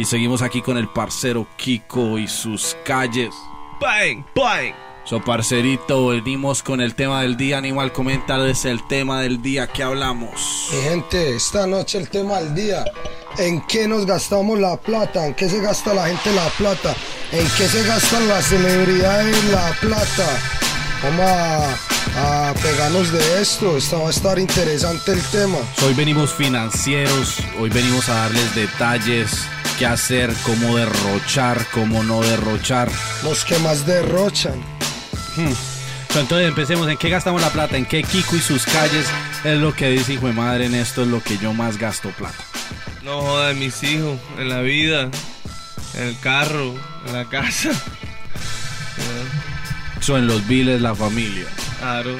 [0.00, 3.34] Y seguimos aquí con el parcero Kiko y sus calles.
[3.78, 4.72] Bang, bang.
[5.04, 7.58] So, parcerito, venimos con el tema del día.
[7.58, 10.70] Animal, coméntales el tema del día que hablamos.
[10.72, 12.82] Mi gente, esta noche el tema del día.
[13.36, 15.26] ¿En qué nos gastamos la plata?
[15.26, 16.96] ¿En qué se gasta la gente la plata?
[17.30, 20.26] ¿En qué se gastan las celebridades la plata?
[21.02, 21.76] Vamos a,
[22.16, 23.76] a pegarnos de esto.
[23.76, 25.58] Esta va a estar interesante el tema.
[25.84, 29.30] Hoy venimos financieros, hoy venimos a darles detalles,
[29.78, 32.90] qué hacer, cómo derrochar, cómo no derrochar.
[33.22, 34.60] Los que más derrochan.
[36.12, 37.76] So, entonces empecemos, ¿en qué gastamos la plata?
[37.76, 39.06] ¿En qué Kiko y sus calles
[39.44, 42.10] es lo que dice hijo de madre en esto es lo que yo más gasto
[42.10, 42.42] plata?
[43.04, 45.08] No joda en mis hijos, en la vida,
[45.94, 46.74] en el carro,
[47.06, 47.70] en la casa.
[50.00, 51.46] So, en los biles, la familia.
[51.80, 52.16] Claro.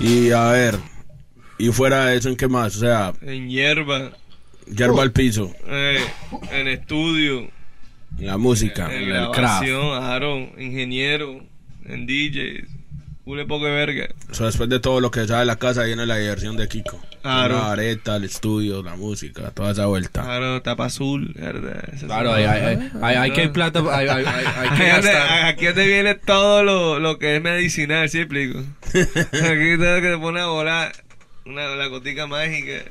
[0.00, 0.74] Y a ver,
[1.58, 2.76] y fuera de eso, ¿en qué más?
[2.76, 4.10] O sea, En hierba,
[4.66, 5.98] yerba al piso, eh,
[6.50, 7.48] en estudio,
[8.18, 8.92] en la música.
[8.94, 9.64] en el craft.
[9.64, 11.40] claro, ingeniero,
[11.84, 12.68] en DJs,
[13.30, 14.08] Cule poco de verga.
[14.28, 17.00] Eso después de todo lo que sale de la casa viene la diversión de Kiko.
[17.22, 17.54] Claro.
[17.58, 20.22] La areta, el estudio, la música, toda esa vuelta.
[20.22, 21.84] Claro, tapa azul, ¿verdad?
[22.04, 25.44] Claro, hay, hay, hay, hay- hay que hay plata, hay, hay- hay- hay que gastar.
[25.46, 28.58] aquí donde viene todo lo, lo que es medicinal, ¿sí explico?
[28.92, 30.92] Aquí todo que te pone a volar
[31.46, 32.82] una, la gotica mágica.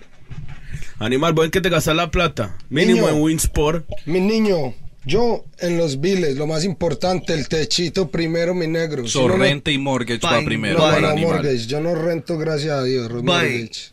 [0.99, 2.55] Animal, ¿vos en qué te gastas la plata?
[2.69, 3.09] Mínimo Niño.
[3.17, 3.85] en Winsport.
[4.05, 4.73] Mi niño,
[5.05, 9.07] yo en los biles, lo más importante, el techito primero, mi negro.
[9.07, 10.79] Si no, no- Sorrente y mortgage va primero.
[10.79, 11.65] No, mortgage.
[11.67, 13.09] Yo no rento, gracias a Dios.
[13.11, 13.91] mortgage.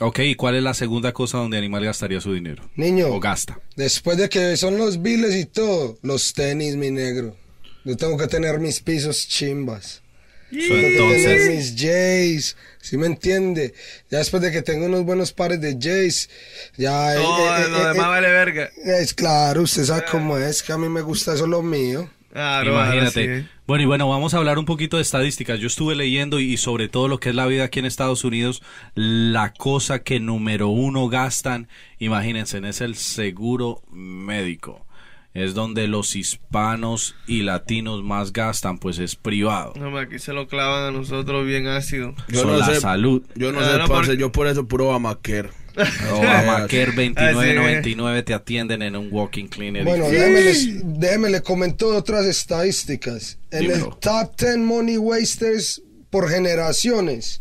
[0.00, 2.68] Ok, ¿y cuál es la segunda cosa donde animal gastaría su dinero?
[2.76, 3.60] Niño, O gasta.
[3.76, 7.36] después de que son los biles y todo, los tenis, mi negro.
[7.84, 10.01] Yo tengo que tener mis pisos chimbas.
[10.52, 13.72] So, que entonces, mis Jays, ¿sí me entiende?
[14.10, 16.28] Ya después de que tengo unos buenos pares de Jays,
[16.76, 17.14] ya...
[17.14, 18.70] Todo eh, lo eh, demás eh, vale verga.
[18.84, 22.10] Es claro, usted sabe cómo es, que a mí me gusta eso lo mío.
[22.30, 23.40] Claro, imagínate.
[23.40, 23.48] sí.
[23.66, 25.58] Bueno, y bueno, vamos a hablar un poquito de estadísticas.
[25.58, 28.22] Yo estuve leyendo y, y sobre todo lo que es la vida aquí en Estados
[28.24, 28.62] Unidos,
[28.94, 34.84] la cosa que número uno gastan, imagínense, es el seguro médico.
[35.34, 39.72] Es donde los hispanos y latinos más gastan, pues es privado.
[39.78, 42.14] No, aquí se lo clavan a nosotros bien ácido.
[42.28, 42.80] Yo Son no la sé.
[42.80, 43.22] salud.
[43.34, 45.48] Yo no Ah, sé, no, parce, porque- yo por eso puro Obamacare.
[46.12, 49.84] Obamacare Ah, 29.99 te atienden en un walking clinic.
[49.84, 53.38] Bueno, déjeme, les- déjeme comento otras estadísticas.
[53.50, 53.86] En Dímelo.
[53.86, 55.80] el top 10 money wasters
[56.10, 57.40] por generaciones.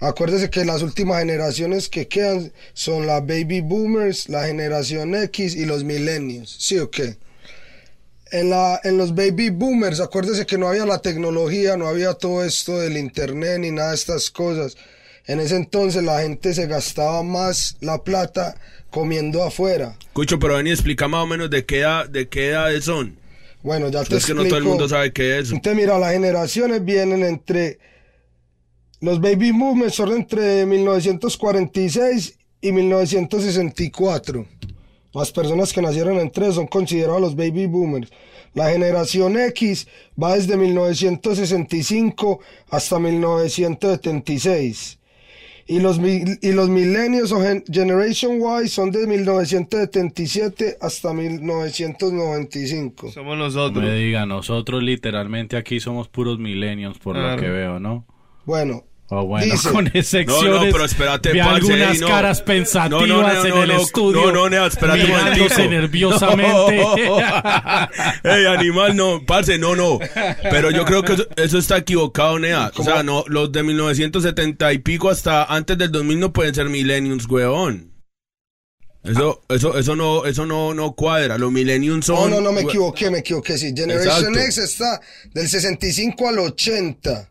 [0.00, 5.64] Acuérdese que las últimas generaciones que quedan son las baby boomers, la generación X y
[5.64, 6.54] los millennials.
[6.58, 7.16] ¿Sí o qué?
[8.32, 12.44] En, la, en los baby boomers, acuérdese que no había la tecnología, no había todo
[12.44, 14.76] esto del internet ni nada de estas cosas.
[15.26, 18.56] En ese entonces la gente se gastaba más la plata
[18.90, 19.96] comiendo afuera.
[20.14, 23.16] Cucho, pero ven y explica más o menos de qué edad, de qué edades son.
[23.62, 24.68] Bueno, ya te Es que no todo el explico.
[24.70, 25.52] mundo sabe qué es.
[25.52, 27.78] Entonces, mira, las generaciones vienen entre.
[29.00, 34.46] Los baby boomers son entre 1946 y 1964.
[35.14, 38.10] Las personas que nacieron entre son considerados los baby boomers.
[38.54, 39.86] La generación X
[40.22, 42.40] va desde 1965
[42.70, 44.98] hasta 1976.
[45.68, 53.12] Y los, y los millennials o gen- Generation Y son de 1977 hasta 1995.
[53.12, 53.82] Somos No nosotros.
[53.84, 57.36] me diga, nosotros literalmente aquí somos puros millennials por Claro.
[57.36, 58.04] lo que veo, ¿no?
[58.44, 58.84] Bueno,
[59.14, 60.72] O bueno, Dice- con excepciones.
[60.72, 62.08] pero espérate, vi parce, algunas ey, no.
[62.08, 64.20] caras pensativas No, no, no, en no, el no, estudio.
[64.22, 66.82] no, no, Nea, espérate un nerviosamente.
[68.24, 69.98] Ey, animal, no, parce, no, no.
[70.50, 72.70] Pero yo creo que eso, eso está equivocado, Nea.
[72.74, 76.70] O sea, no, los de 1970 y pico hasta antes del 2000 no pueden ser
[76.70, 77.92] millennials, weón.
[79.04, 81.36] Eso, eso, eso no, eso no, no cuadra.
[81.36, 82.30] Los millennials No, son.
[82.30, 83.58] no, no, me we- equivoqué, me equivoqué.
[83.58, 84.38] Sí, Generation Exacto.
[84.38, 85.00] X está
[85.34, 87.28] del 65 al 80.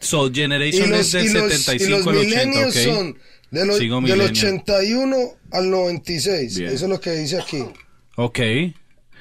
[0.00, 2.82] So, Y Generation los, es del y los, y 75 los al 80, millennials ¿ok?
[2.82, 3.18] son
[3.50, 4.30] de lo- Sigo del millennial.
[4.30, 5.16] 81
[5.52, 6.58] al 96.
[6.58, 6.72] Bien.
[6.72, 7.64] Eso es lo que dice aquí.
[8.16, 8.38] Ok.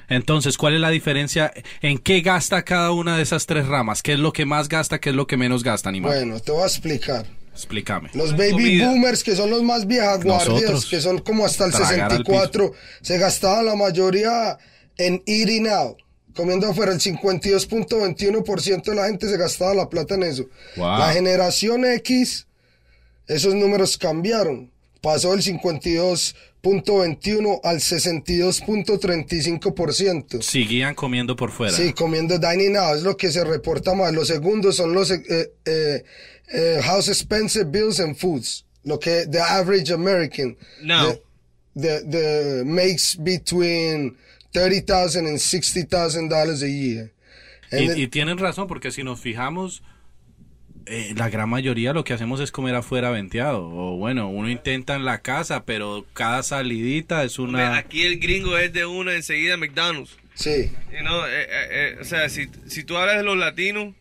[0.07, 1.53] Entonces, ¿cuál es la diferencia?
[1.81, 4.01] ¿En qué gasta cada una de esas tres ramas?
[4.01, 4.99] ¿Qué es lo que más gasta?
[4.99, 6.11] ¿Qué es lo que menos gasta, animal?
[6.15, 7.25] Bueno, te voy a explicar.
[7.53, 8.09] Explícame.
[8.13, 8.87] Los baby comida.
[8.89, 10.85] boomers, que son los más viejas guardias, Nosotros.
[10.87, 12.71] que son como hasta el Tragar al 64,
[13.01, 14.57] se gastaban la mayoría
[14.97, 15.97] en eating out.
[16.39, 20.45] Comiendo afuera, el 52.21% de la gente se gastaba la plata en eso.
[20.77, 20.99] Wow.
[20.99, 22.47] La generación X,
[23.27, 24.71] esos números cambiaron.
[25.01, 30.41] Pasó del 52.21 al 62.35%.
[30.41, 31.75] Seguían comiendo por fuera.
[31.75, 34.13] Sí, comiendo dining out es lo que se reporta más.
[34.13, 36.05] Los segundos son los eh, eh,
[36.53, 38.63] eh, house expensive bills and foods.
[38.85, 41.19] Lo que the average American No.
[41.75, 44.15] the, the makes between
[44.51, 47.11] thirty thousand and sixty thousand dollars a year.
[47.71, 49.83] And Y, then- y tienen razón, porque si nos fijamos,
[50.85, 53.63] eh, la gran mayoría lo que hacemos es comer afuera venteado.
[53.69, 57.77] O bueno, uno intenta en la casa, pero cada salidita es una...
[57.77, 60.17] Aquí el gringo es de una enseguida McDonald's.
[60.33, 60.71] sí.
[60.91, 63.93] You know, eh, eh, eh, o sea, si, si tú hablas de los latinos,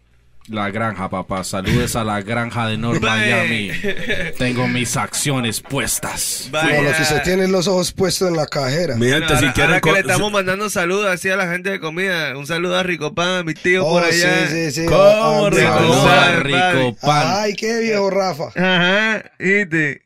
[0.49, 1.45] La granja, papá.
[1.45, 3.11] Saludes a la granja de North Bye.
[3.11, 3.71] Miami.
[4.39, 6.49] Tengo mis acciones puestas.
[6.53, 8.97] No, lo que usted tiene los ojos puestos en la cajera.
[8.97, 9.63] Mi gente, si quieren.
[9.75, 12.37] ahora que le estamos mandando saludos así a la gente de comida.
[12.39, 14.49] Un saludo a Rico Pan, a mi tío Oh, por allá.
[14.49, 14.87] sí, sí, sí.
[14.87, 16.05] ¿Cómo, Rico?
[16.05, 17.27] Pan, a Rico Pan.
[17.27, 18.45] Ay, qué viejo Rafa.
[18.57, 20.03] Ajá, ¿viste?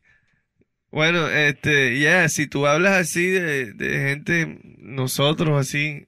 [0.90, 6.07] Bueno, este, ya, si tú hablas así de, de gente, nosotros así,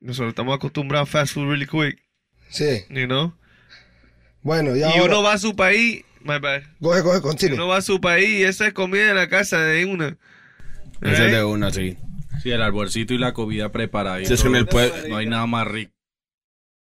[0.00, 1.98] nosotros estamos acostumbrados a fast food really quick,
[2.50, 2.84] Sí.
[2.90, 3.32] you know?
[4.42, 5.04] Bueno, y Y ahora.
[5.04, 7.54] uno va a su país, my bad, Coge, coge, continúe.
[7.56, 10.16] uno va a su país y esa es comida en la casa de una.
[11.02, 11.44] Ese es de Right?
[11.44, 11.96] una, sí.
[12.42, 14.18] Sí, el arbolcito y la comida preparada.
[14.24, 15.92] Sí, es que en el pue- No hay nada más rico.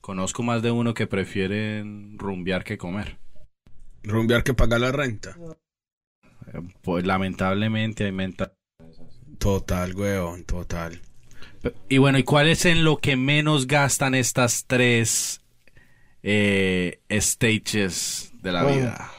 [0.01, 3.17] Conozco más de uno que prefieren rumbear que comer.
[4.01, 5.36] Rumbear que pagar la renta.
[6.53, 8.53] Eh, Pues lamentablemente hay menta.
[9.40, 11.02] Total, weón, total.
[11.90, 15.42] Y bueno, ¿y cuál es en lo que menos gastan estas tres
[16.24, 18.78] eh, stages de la Bueno.
[18.82, 19.12] vida?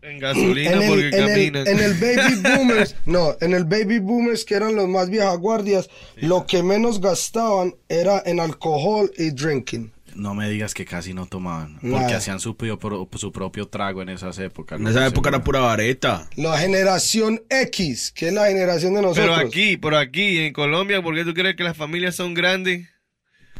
[0.00, 3.98] En gasolina en el, porque en el- en el baby boomers, no, en el baby
[3.98, 9.30] boomers que eran los más viejas guardias, lo que menos gastaban era en alcohol y
[9.32, 9.92] drinking.
[10.14, 14.08] No me digas que casi no tomaban, porque hacían su, pro- su propio trago en
[14.08, 14.78] esas épocas.
[14.78, 14.90] En ¿no?
[14.90, 16.28] esa época era pura vareta.
[16.36, 19.26] La generación X, que es la generación de nosotros.
[19.36, 22.88] Pero aquí, por aquí, en Colombia, ¿por qué tú crees que las familias son grandes?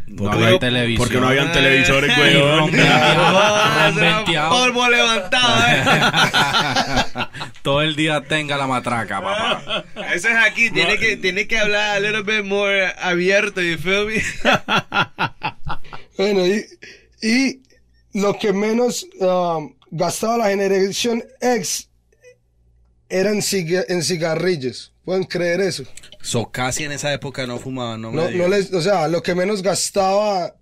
[0.06, 0.98] No Porque había no- televisión.
[1.06, 2.70] porque no habían televisores, weón.
[4.48, 5.84] polvo levantado, eh.
[7.62, 9.84] Todo el día tenga la matraca, papá.
[10.14, 14.06] Eso es aquí, tiene que, tiene que hablar a little bit more abierto, you feel
[14.06, 14.22] me?
[16.18, 16.66] Bueno, y,
[17.22, 17.62] y
[18.12, 21.88] lo que menos um, gastaba la generación X
[23.08, 24.92] era en, ciga- en cigarrillos.
[25.04, 25.84] ¿Pueden creer eso?
[26.20, 29.34] So, casi en esa época no fumaban, no me No, les, o sea, lo que
[29.34, 30.54] menos gastaba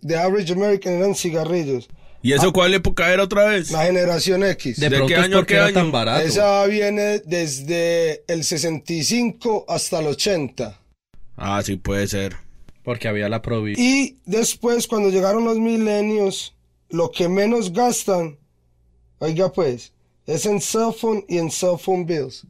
[0.00, 1.88] de average American eran cigarrillos.
[2.24, 3.70] ¿Y eso cuál época era otra vez?
[3.70, 4.78] La generación X.
[4.80, 5.74] De, ¿De pronto qué año qué era año?
[5.74, 6.24] tan barato.
[6.26, 10.80] Esa viene desde el 65 hasta el 80.
[11.36, 12.36] Ah, sí puede ser.
[12.82, 13.86] Porque había la prohibición.
[13.86, 16.56] Y después, cuando llegaron los milenios,
[16.90, 18.38] lo que menos gastan,
[19.18, 19.92] oiga pues,
[20.26, 22.46] es en cell phone y en cell phone bills.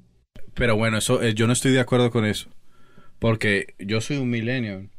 [0.54, 2.48] Pero bueno, eso eh, yo no estoy de acuerdo con eso.
[3.18, 4.90] Porque yo soy un millennial.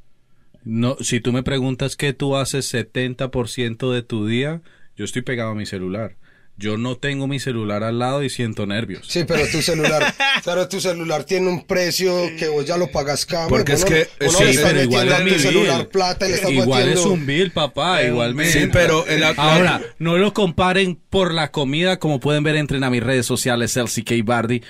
[0.64, 4.62] No, si tú me preguntas qué tú haces 70% de tu día,
[4.96, 6.16] yo estoy pegado a mi celular.
[6.56, 9.08] Yo no tengo mi celular al lado y siento nervios.
[9.08, 10.14] Sí, pero tu celular,
[10.46, 13.50] pero tu celular tiene un precio que vos ya lo pagas cada mes.
[13.50, 15.88] Porque es que- vos no sí, pero igual es a mi tu celular bill.
[15.88, 18.62] plata y le Igual es un bill, papá, igualmente.
[18.62, 19.04] Sí, pero
[19.38, 23.76] Ahora, no lo comparen por la comida, como pueden ver, entren a mis redes sociales,
[23.76, 24.62] LCK Bardi.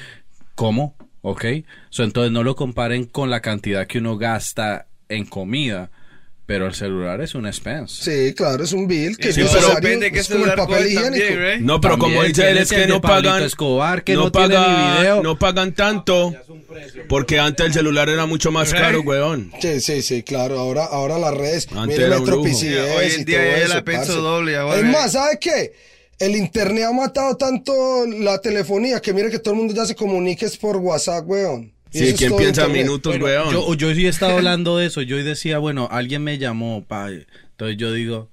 [0.56, 0.96] ¿Cómo?
[1.22, 1.46] ¿Ok?
[1.90, 5.92] So, entonces no lo comparen con la cantidad que uno gasta en comida,
[6.46, 8.04] pero el celular es un expense.
[8.28, 10.54] Sí, claro, es un bill que Sí, es pero depende de qué es como el
[10.54, 11.04] papel higiénico.
[11.10, 11.62] también, right?
[11.62, 13.42] No, pero como dice él, es que no pagan.
[13.44, 15.24] Escobar, que no video.
[15.24, 16.34] no pagan tanto.
[17.08, 19.52] Porque antes el celular era mucho más caro, weón.
[19.62, 20.60] Sí, sí, sí, claro.
[20.60, 21.68] Ahora, ahora las redes.
[21.76, 22.44] Antes lujo.
[22.44, 24.22] PCS Yeah, hoy en día ya la pienso parce.
[24.22, 25.74] doble, ahora- Es más, ¿sabe qué?
[26.20, 29.96] El internet ha matado tanto la telefonía que mire que todo el mundo ya se
[29.96, 31.73] comunica es por WhatsApp, weón.
[31.94, 32.84] Sí, ¿quién piensa internet.
[32.86, 33.52] minutos, weón?
[33.54, 35.02] Yo, yo sí estaba hablando de eso.
[35.02, 37.10] Yo decía, bueno, alguien me llamó, pa.
[37.12, 38.30] Entonces yo digo,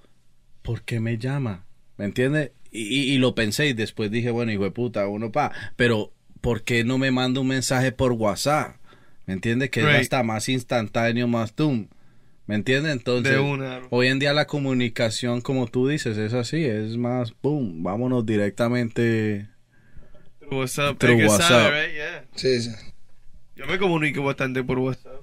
[0.62, 1.64] ¿por qué me llama?
[1.98, 2.52] ¿Me entiendes?
[2.72, 5.52] Y, y- y lo pensé y después dije, bueno, hijo de puta, uno pa.
[5.76, 8.76] Pero, ¿por qué no me manda un mensaje por WhatsApp?
[9.26, 9.70] ¿Me entiendes?
[9.70, 9.94] Que Right.
[9.96, 11.88] es hasta más instantáneo, más tum.
[12.46, 12.92] ¿Me entiendes?
[12.92, 13.80] Entonces, De una.
[13.90, 16.64] hoy en día la comunicación, como tú dices, es así.
[16.64, 19.46] Es más, boom, vámonos directamente.
[20.50, 20.98] What's up?
[20.98, 21.72] Through Es que WhatsApp.
[21.72, 21.94] right?
[21.94, 22.24] Yeah.
[22.34, 22.70] Sí, sí.
[23.60, 25.20] Yo me comunico bastante por WhatsApp.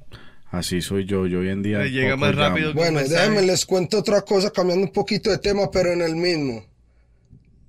[0.51, 1.25] Así soy yo.
[1.25, 1.79] Yo hoy en día.
[1.79, 2.41] Me llega más llamo.
[2.49, 6.01] rápido que- Bueno, déjenme les cuento otra cosa, cambiando un poquito de tema, pero en
[6.03, 6.63] el mismo.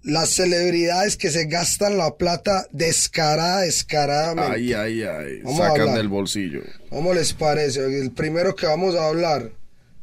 [0.03, 4.53] Las celebridades que se gastan la plata descarada, descaradamente.
[4.53, 5.41] Ay, ay, ay.
[5.43, 6.61] Vamos Sacan del bolsillo.
[6.91, 7.85] ¿Cómo les parece?
[8.01, 9.51] El primero que vamos a hablar,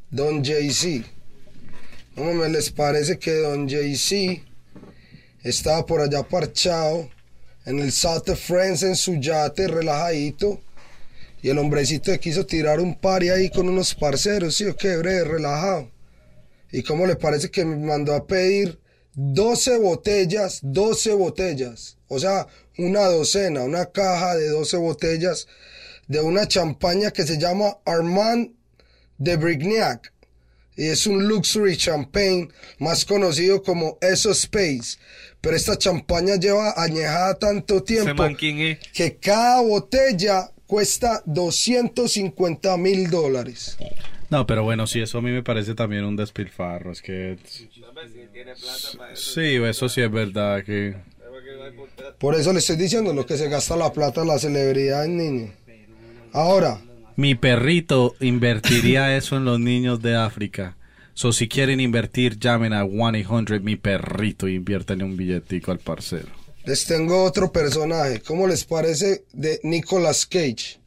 [0.10, 1.06] Don Jay-Z.
[2.16, 4.42] ¿Cómo me les parece que Don Jay-Z
[5.44, 7.10] estaba por allá parchado
[7.66, 10.62] en el South of France en su yate, relajadito?
[11.42, 14.98] Y el hombrecito quiso tirar un party ahí con unos parceros, ¿sí o qué?
[14.98, 15.92] Breve, relajado.
[16.72, 18.80] ¿Y cómo le parece que me mandó a pedir
[19.14, 21.98] 12 botellas, 12 botellas?
[22.08, 22.48] O sea,
[22.78, 25.48] una docena, una caja de 12 botellas
[26.08, 28.52] de una champaña que se llama Armand
[29.18, 30.12] de Brignac.
[30.76, 32.50] Y es un luxury champagne
[32.80, 34.98] más conocido como Eso Space.
[35.42, 38.24] Pero esta champaña lleva añejada tanto tiempo
[38.94, 43.78] que cada botella cuesta 250 mil dólares.
[44.30, 46.92] No, pero bueno, sí, eso a mí me parece también un despilfarro.
[46.92, 47.38] Es que.
[49.14, 50.64] Sí, eso sí es verdad.
[50.64, 50.96] que
[52.18, 55.52] Por eso le estoy diciendo lo que se gasta la plata la celebridad niño.
[56.34, 56.82] Ahora,
[57.16, 60.76] Mi perrito invertiría eso en los niños de África.
[61.14, 66.28] So, si quieren invertir, llamen a 1-800 mi perrito y inviértanle un billetico al parcero.
[66.66, 68.22] les tengo otro personaje.
[68.22, 70.80] ¿Cómo les parece de Nicolas Cage?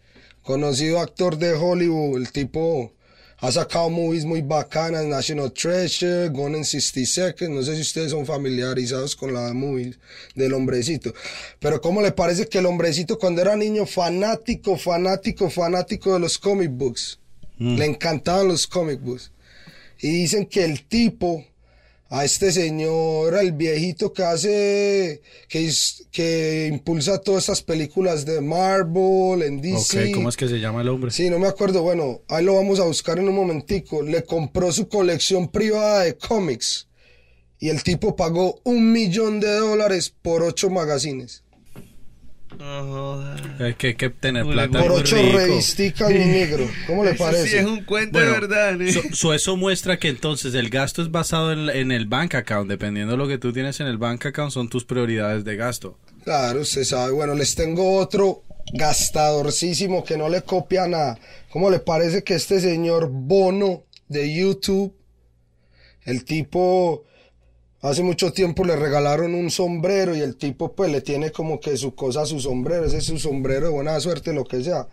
[0.43, 2.19] Conocido actor de Hollywood.
[2.19, 2.93] El tipo
[3.41, 5.07] ha sacado movies muy bacanas.
[5.07, 7.51] National Treasure, Gone in 60 Seconds.
[7.51, 9.95] No sé si ustedes son familiarizados con la movie
[10.35, 11.15] del hombrecito.
[11.61, 16.39] Pero ¿cómo le parece que el hombrecito cuando era niño fanático, fanático, fanático de los
[16.39, 17.21] comic books?
[17.59, 19.33] Le encantaban los comic books.
[20.01, 21.45] Y dicen que el tipo,
[22.11, 25.71] a este señor, el viejito que hace, que,
[26.11, 30.09] que impulsa todas estas películas de Marvel, en DC.
[30.09, 31.11] Ok, ¿cómo es que se llama el hombre?
[31.11, 31.83] Sí, no me acuerdo.
[31.83, 34.03] Bueno, ahí lo vamos a buscar en un momentico.
[34.03, 36.89] Le compró su colección privada de cómics.
[37.61, 41.43] Y el tipo pagó un millón de dólares por ocho magazines.
[42.59, 43.23] No.
[43.65, 44.81] Hay que, que tener Uy, plata.
[44.81, 45.39] Por muy ocho rico.
[45.39, 46.69] revisticas, mi negro.
[46.87, 47.49] ¿Cómo le Eso parece?
[47.49, 48.81] sí es un cuento Bueno, de verdad.
[48.83, 48.93] ¿eh?
[48.93, 52.69] so- so eso muestra que entonces el gasto es basado en, en el bank account.
[52.69, 55.99] Dependiendo de lo que tú tienes en el bank account, son tus prioridades de gasto.
[56.25, 57.13] Claro, usted sabe.
[57.13, 58.43] Bueno, les tengo otro
[58.73, 61.19] gastadorcísimo que no le copia nada.
[61.51, 64.95] ¿Cómo le parece que este señor Bono de YouTube,
[66.05, 67.05] el tipo,
[67.81, 71.77] hace mucho tiempo le regalaron un sombrero y el tipo pues le tiene como que
[71.77, 74.89] su cosa a su sombrero, ese es su sombrero de buena suerte, lo que sea.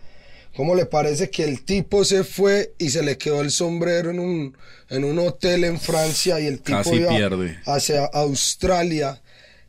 [0.56, 4.18] ¿Cómo le parece que el tipo se fue y se le quedó el sombrero en
[4.18, 4.56] un,
[4.88, 7.58] en un hotel en Francia y el tipo Casi iba pierde.
[7.66, 9.20] hacia Australia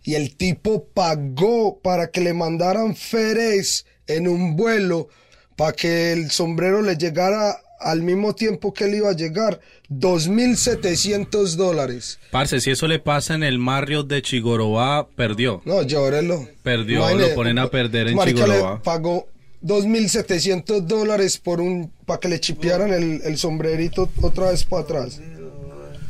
[0.03, 5.09] y el tipo pagó para que le mandaran Férez en un vuelo
[5.57, 9.59] para que el sombrero le llegara al mismo tiempo que él iba a llegar,
[9.89, 12.19] 2.700 dólares.
[12.31, 15.61] Parce, si eso le pasa en el Marriott de Chigorobá, perdió.
[15.65, 16.47] No, llórelo.
[16.63, 18.81] Perdió, Imagine, lo ponen a perder en le Chigorobá.
[18.81, 19.27] pagó
[19.63, 25.19] 2.700 dólares por un para que le chipearan el, el sombrerito otra vez para atrás.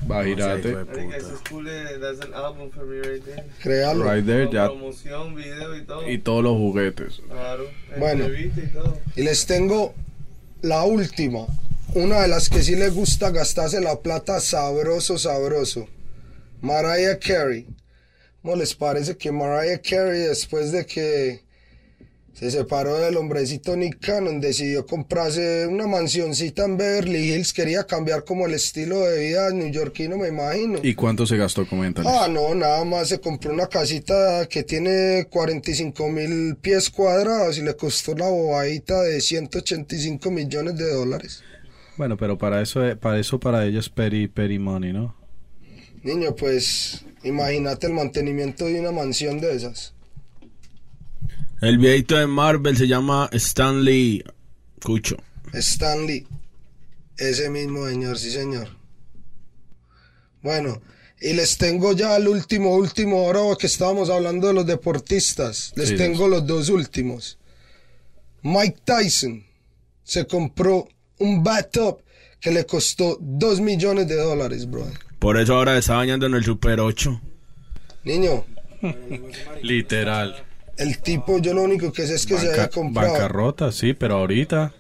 [0.08, 0.74] Bajirate.
[3.62, 4.10] Créalo.
[4.10, 4.68] Right there, ya.
[4.68, 6.10] Promoción, video y todo.
[6.10, 7.22] Y todos los juguetes.
[7.30, 7.66] Claro.
[7.98, 8.26] Bueno.
[8.28, 8.98] y todo.
[9.16, 9.94] Y les tengo
[10.68, 11.48] la última.
[11.96, 15.88] Una de las que sí le gusta gastarse la plata sabroso, sabroso.
[16.62, 17.66] Mariah Carey.
[18.42, 21.47] ¿Cómo les parece que Mariah Carey, después de que
[22.40, 27.52] se separó del hombrecito Nick Cannon, decidió comprarse una mansioncita en Beverly Hills?
[27.52, 30.80] Quería cambiar como el estilo de vida neoyorquino, me imagino.
[30.84, 31.68] ¿Y cuánto se gastó?
[31.68, 32.12] Coméntales.
[32.14, 37.64] Ah, no, nada más se compró una casita que tiene 45 mil pies cuadrados y
[37.64, 41.44] le costó la bobadita de 185 millones de dólares.
[41.98, 45.16] Bueno, pero para eso, para eso para ellos es peri, peri money, ¿no?
[46.04, 49.97] Niño, pues imagínate el mantenimiento de una mansión de esas.
[51.62, 54.24] El viejito de Marvel se llama Stanley
[54.84, 55.18] Cucho.
[55.54, 56.28] Stanley,
[57.18, 58.70] ese mismo señor, sí señor.
[60.44, 60.82] Bueno,
[61.20, 65.90] y les tengo ya el último, último, ahora que estábamos hablando de los deportistas, les
[65.90, 67.40] Sí, tengo los dos últimos.
[68.44, 69.44] Mike Tyson
[70.04, 70.88] se compró
[71.18, 72.04] un bathtub
[72.40, 75.00] que le costó 2 millones de dólares, brother.
[75.18, 77.20] Por eso ahora está bañando en el Super 8.
[78.04, 78.46] Niño,
[79.64, 80.47] Literal.
[80.78, 83.14] El tipo, yo lo único que sé es que se había comprado.
[83.14, 84.74] bancarrota, sí, pero ahorita.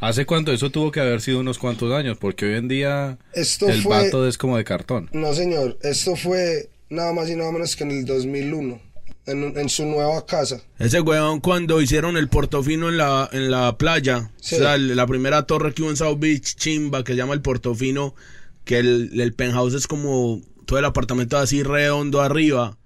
[0.00, 0.52] ¿Hace cuánto?
[0.52, 4.04] Eso tuvo que haber sido unos cuantos años, porque hoy en día Esto el fue-
[4.04, 5.08] vato es como de cartón.
[5.12, 8.80] No, señor, esto fue nada más y nada menos que en el 2001,
[9.26, 10.60] en, en su nueva casa.
[10.78, 14.56] Ese weón cuando hicieron el Portofino en la, en la playa, Sí.
[14.56, 17.40] o sea, la primera torre que hubo en South Beach, chimba, que se llama el
[17.40, 18.14] Portofino,
[18.64, 22.76] que el, el penthouse es como todo el apartamento así redondo arriba.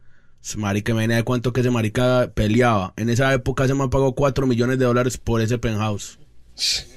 [0.48, 2.94] Ese Marica, me de cuánto que ese marica peleaba.
[2.96, 6.18] En esa época se me ha pagado 4 millones de dólares por ese penthouse.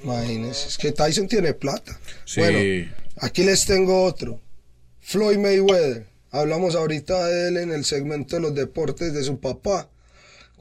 [0.06, 2.00] Imagínense, es que Tyson tiene plata.
[2.24, 2.40] Sí.
[2.40, 4.40] Bueno, aquí les tengo otro.
[5.02, 6.08] Floyd Mayweather.
[6.32, 9.90] Hablamos ahorita de él en el segmento de los deportes de su papá.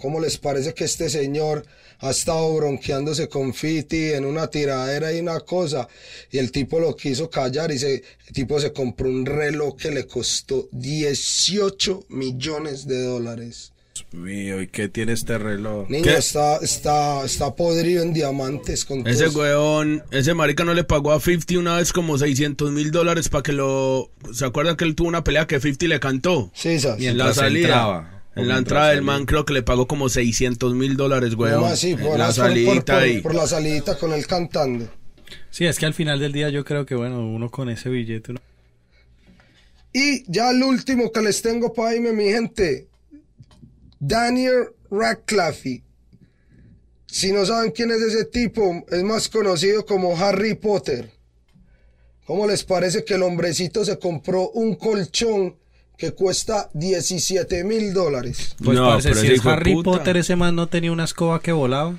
[0.00, 1.64] ¿Cómo les parece que este señor
[2.00, 5.86] ha estado bronqueándose con Fiti en una tiradera y una cosa?
[6.30, 9.90] Y el tipo lo quiso callar y se, el tipo se compró un reloj que
[9.90, 13.72] le costó 18 millones de dólares.
[13.94, 15.88] Dios mío, ¿y qué tiene este reloj?
[15.90, 16.14] Niño, ¿Qué?
[16.16, 19.40] está, está, está podrido en diamantes con Ese todo.
[19.40, 23.42] weón, ese marica no le pagó a 50 una vez como 600 mil dólares para
[23.42, 24.10] que lo...
[24.32, 26.50] ¿Se acuerdan que él tuvo una pelea que 50 le cantó?
[26.54, 26.70] Sí.
[26.70, 27.60] Y en la Mientras salida.
[27.68, 28.19] entraba.
[28.40, 31.60] En la entrada del man creo que le pagó como 600 mil dólares, weón.
[31.60, 33.20] No, así, por, la por- por- salidita por- ahí.
[33.20, 34.88] por la salidita con el cantante.
[35.50, 38.32] Sí, es que al final del día yo creo que, bueno, uno con ese billete...
[38.32, 38.40] uno-
[39.92, 42.88] Y ya el último que les tengo para irme, mi gente.
[43.98, 45.82] Daniel Radcliffe.
[47.06, 51.10] Si no saben quién es ese tipo, es más conocido como Harry Potter.
[52.24, 55.56] ¿Cómo les parece que el hombrecito se compró un colchón
[56.00, 58.56] que cuesta 17 mil dólares?
[58.64, 59.90] Pues No, parce, pero si es Harry puta.
[59.90, 61.98] Potter, ese man no tenía una escoba que volaba.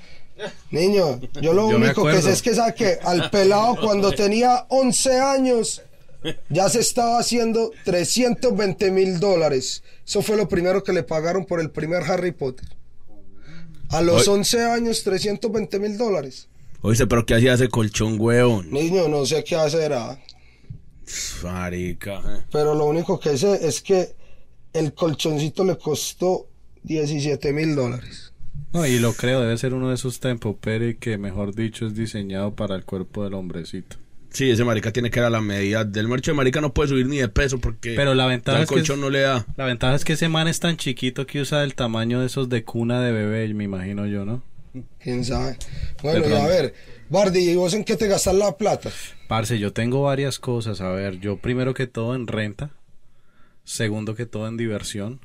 [0.71, 4.65] Niño, yo lo Yo único que sé es que sabe que al pelado cuando tenía
[4.69, 5.83] 11 años
[6.49, 9.83] ya se estaba haciendo 320 mil dólares.
[10.05, 12.67] Eso fue lo primero que le pagaron por el primer Harry Potter.
[13.89, 16.47] A los 11 años, 320 mil dólares.
[16.81, 18.71] Oíste, pero ¿qué hacía ese colchón, weón?
[18.71, 20.17] Niño, no sé qué hacer, ah,
[21.43, 22.21] Marica.
[22.51, 24.15] pero lo único que sé es que
[24.73, 26.47] el colchoncito le costó
[26.83, 28.33] 17 mil dólares.
[28.73, 32.55] No, y lo creo, debe ser uno de esos Tempoperi que, mejor dicho, es diseñado
[32.55, 33.97] para el cuerpo del hombrecito.
[34.29, 37.05] Sí, ese marica tiene que dar la medida del marcho de marica no puede subir
[37.07, 39.45] ni de peso porque Pero la ventaja el es que colchón es- no le da.
[39.57, 42.47] La ventaja es que ese man es tan chiquito que usa el tamaño de esos
[42.47, 44.41] de cuna de bebé, me imagino yo, ¿no?
[44.99, 45.57] ¿Quién sabe?
[46.01, 46.73] Bueno, y a ver,
[47.11, 48.89] Bardi, ¿y vos en qué te gastas la plata?
[49.27, 50.79] Parce, yo tengo varias cosas.
[50.79, 52.71] A ver, yo primero que todo en renta.
[53.65, 55.19] Segundo que todo en diversión.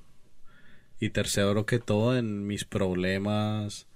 [0.99, 3.87] Y tercero que todo en mis problemas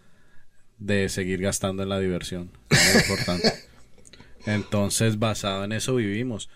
[0.78, 2.52] de seguir gastando en la diversión.
[2.70, 3.52] Es muy importante.
[4.46, 6.48] Entonces, basado en eso vivimos.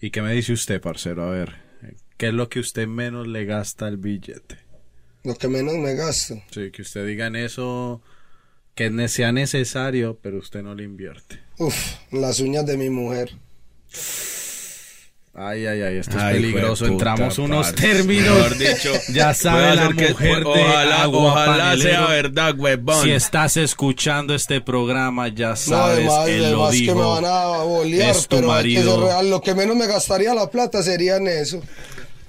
[0.00, 1.24] ¿Y qué me dice usted, parcero?
[1.24, 1.56] A ver,
[2.16, 4.56] ¿qué es lo que usted menos le gasta al billete?
[5.22, 6.42] Lo que menos me gasto.
[6.50, 8.00] Sí, que usted diga en eso
[8.78, 11.40] que sea necesario, pero usted no le invierte.
[11.58, 11.74] Uf,
[12.12, 13.32] las uñas de mi mujer.
[15.34, 16.84] Ay, ay, ay, esto Ay, es peligroso.
[16.84, 17.86] hijo de puta, Entramos unos parce.
[17.88, 18.34] términos.
[18.36, 21.90] Mejor dicho, ya sabe la ser que- mujer de ojalá, agua ojalá panelero.
[21.90, 23.02] sea verdad, huevón.
[23.04, 27.10] Si estás escuchando este programa, ya No, sabes, además, él lo además que me dijo.
[27.10, 29.04] van a bolear, es tu pero hay que marido.
[29.06, 29.30] real.
[29.30, 31.62] Lo que menos me gastaría la plata sería en eso.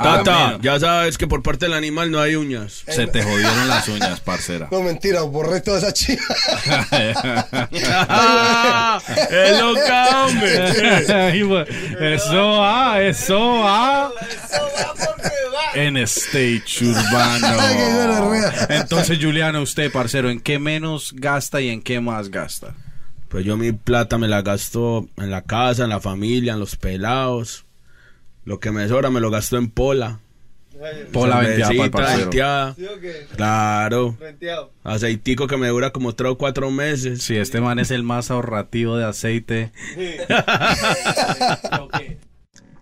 [0.02, 0.62] Tata, Amén.
[0.62, 2.84] ya sabes que por parte del animal no hay uñas.
[2.88, 4.70] Se te jodieron las uñas, parcera.
[4.72, 6.22] No, mentira, borré toda esa chiva.
[8.08, 9.02] ¡Ah!
[9.30, 11.66] ¡Es loca, hombre!
[12.16, 14.10] eso ah, eso ah.
[15.76, 17.47] En stage Ay, qué urbano.
[18.08, 18.68] gonorrea.
[18.70, 22.74] Entonces, Juliana, usted, parcero, ¿en qué menos gasta y en qué más gasta?
[23.28, 26.76] Pues yo mi plata me la gasto en la casa, en la familia, en los
[26.76, 27.66] pelados.
[28.50, 30.22] Lo que me sobra me lo gasto en pola.
[31.14, 32.76] Pola venteada venteada.
[33.36, 34.18] Claro.
[34.84, 37.22] Aceitico que me dura como tres o cuatro meses.
[37.22, 39.72] Si este man es el más ahorrativo de aceite.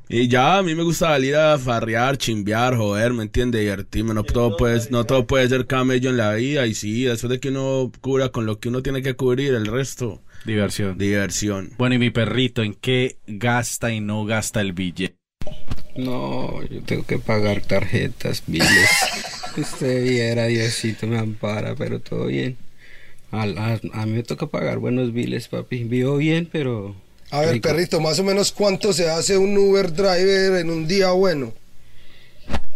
[0.09, 3.59] Y ya, a mí me gusta salir a farrear, chimbear, joder, ¿me entiende?
[3.59, 4.13] Divertirme.
[4.13, 6.65] No todo, puede, no todo puede ser camello en la vida.
[6.65, 9.65] Y sí, después de que uno cubra con lo que uno tiene que cubrir, el
[9.65, 10.97] resto, Diversión.
[10.97, 11.71] diversión.
[11.77, 15.17] Bueno, y mi perrito, ¿en qué gasta y no gasta el billete?
[15.95, 18.89] No, yo tengo que pagar tarjetas, biles.
[19.57, 22.57] Usted viera, Diosito me ampara, pero todo bien.
[23.31, 25.83] A, a- a mí me toca pagar buenos biles, papi.
[25.83, 26.95] Vivo bien, pero...
[27.31, 27.67] A ver, rico.
[27.67, 31.53] perrito, más o menos cuánto se hace un Uber driver en un día bueno.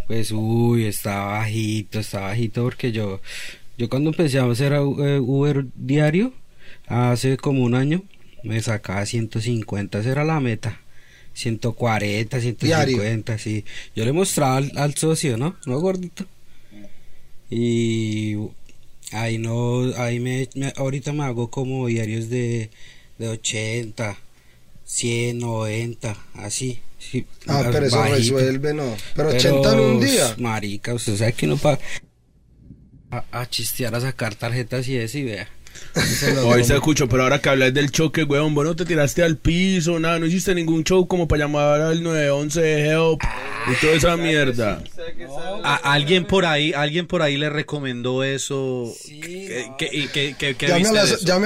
[0.08, 3.20] Pues, uy, está bajito, está bajito porque yo...
[3.78, 6.34] Yo cuando empecé a hacer eh, Uber diario,
[6.86, 8.02] hace como un año,
[8.44, 10.81] me sacaba 150, esa era la meta.
[11.34, 13.64] 140, 150, sí.
[13.96, 15.56] Yo le mostraba al, al socio, ¿no?
[15.66, 16.26] No gordito.
[17.50, 18.36] Y
[19.12, 22.70] ahí no, ahí me, me- ahorita me hago como diarios de,
[23.18, 24.16] de 80,
[24.84, 26.80] 100, 90, así.
[26.98, 28.36] sí, Ah, pero eso bajito.
[28.38, 28.96] resuelve, ¿no?
[29.14, 30.34] Pero 80 en un día.
[30.38, 31.78] Marica, usted sabe que uno para
[33.10, 35.48] a, a chistear, a sacar tarjetas y eso y vea.
[36.44, 39.36] Hoy se escucho, pero ahora que hablas del choque, weón, vos no te tiraste al
[39.36, 43.20] piso, nada, no hiciste ningún show como para llamar al 911 de Help
[43.70, 44.82] y toda esa mierda.
[45.64, 48.92] A- alguien por ahí, alguien por ahí le recomendó eso.
[49.06, 50.88] ¿Qué, qué- y qué- qué- qué Llame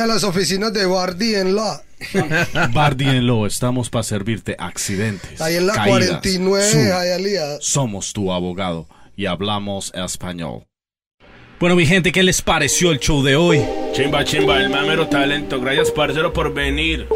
[0.02, 1.82] a, las, oficinas de Bardi en la.
[2.72, 5.40] Bardi en Lo, estamos para servirte accidentes.
[5.40, 7.58] Ahí en la caídas, 49, Zoom.
[7.60, 8.86] Somos tu abogado
[9.16, 10.66] y hablamos español.
[11.58, 13.64] Bueno, mi gente, ¿qué les pareció el show de hoy?
[13.92, 15.58] Chimba, chimba, el mamero talento.
[15.58, 17.06] Gracias, parcero, por venir.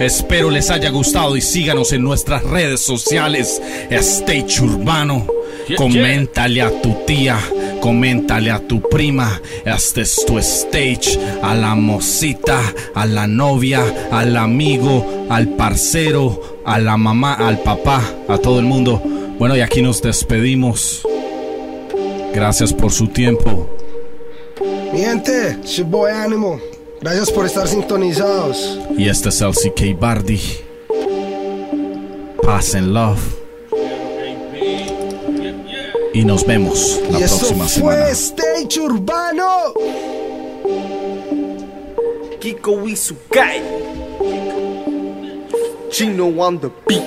[0.00, 3.60] Espero les haya gustado y síganos en nuestras redes sociales.
[3.90, 5.26] Stage Urbano.
[5.68, 7.38] Yeah, Coméntale a tu tía,
[7.82, 9.38] coméntale a tu prima.
[9.66, 11.18] Este es tu stage.
[11.42, 12.58] A la mocita,
[12.94, 18.64] a la novia, al amigo, al parcero, a la mamá, al papá, a todo el
[18.64, 19.02] mundo.
[19.38, 21.02] Bueno, y aquí nos despedimos.
[22.32, 23.79] Gracias por su tiempo.
[24.60, 26.60] Mi gente, it's your boy Ánimo.
[27.00, 28.78] Gracias por estar sintonizados.
[28.96, 30.40] Y este es el CK Bardi.
[32.42, 33.20] Pass and love.
[36.12, 38.08] Y nos vemos la y esto próxima fue semana.
[38.10, 39.72] Stage Urbano.
[42.38, 42.82] Kiko
[43.30, 43.62] calle.
[45.90, 47.02] Chino on the beat.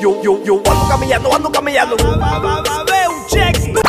[0.00, 1.96] Yo, yo, yo, ando camellando, ando camellando.
[1.96, 3.83] Veo un check.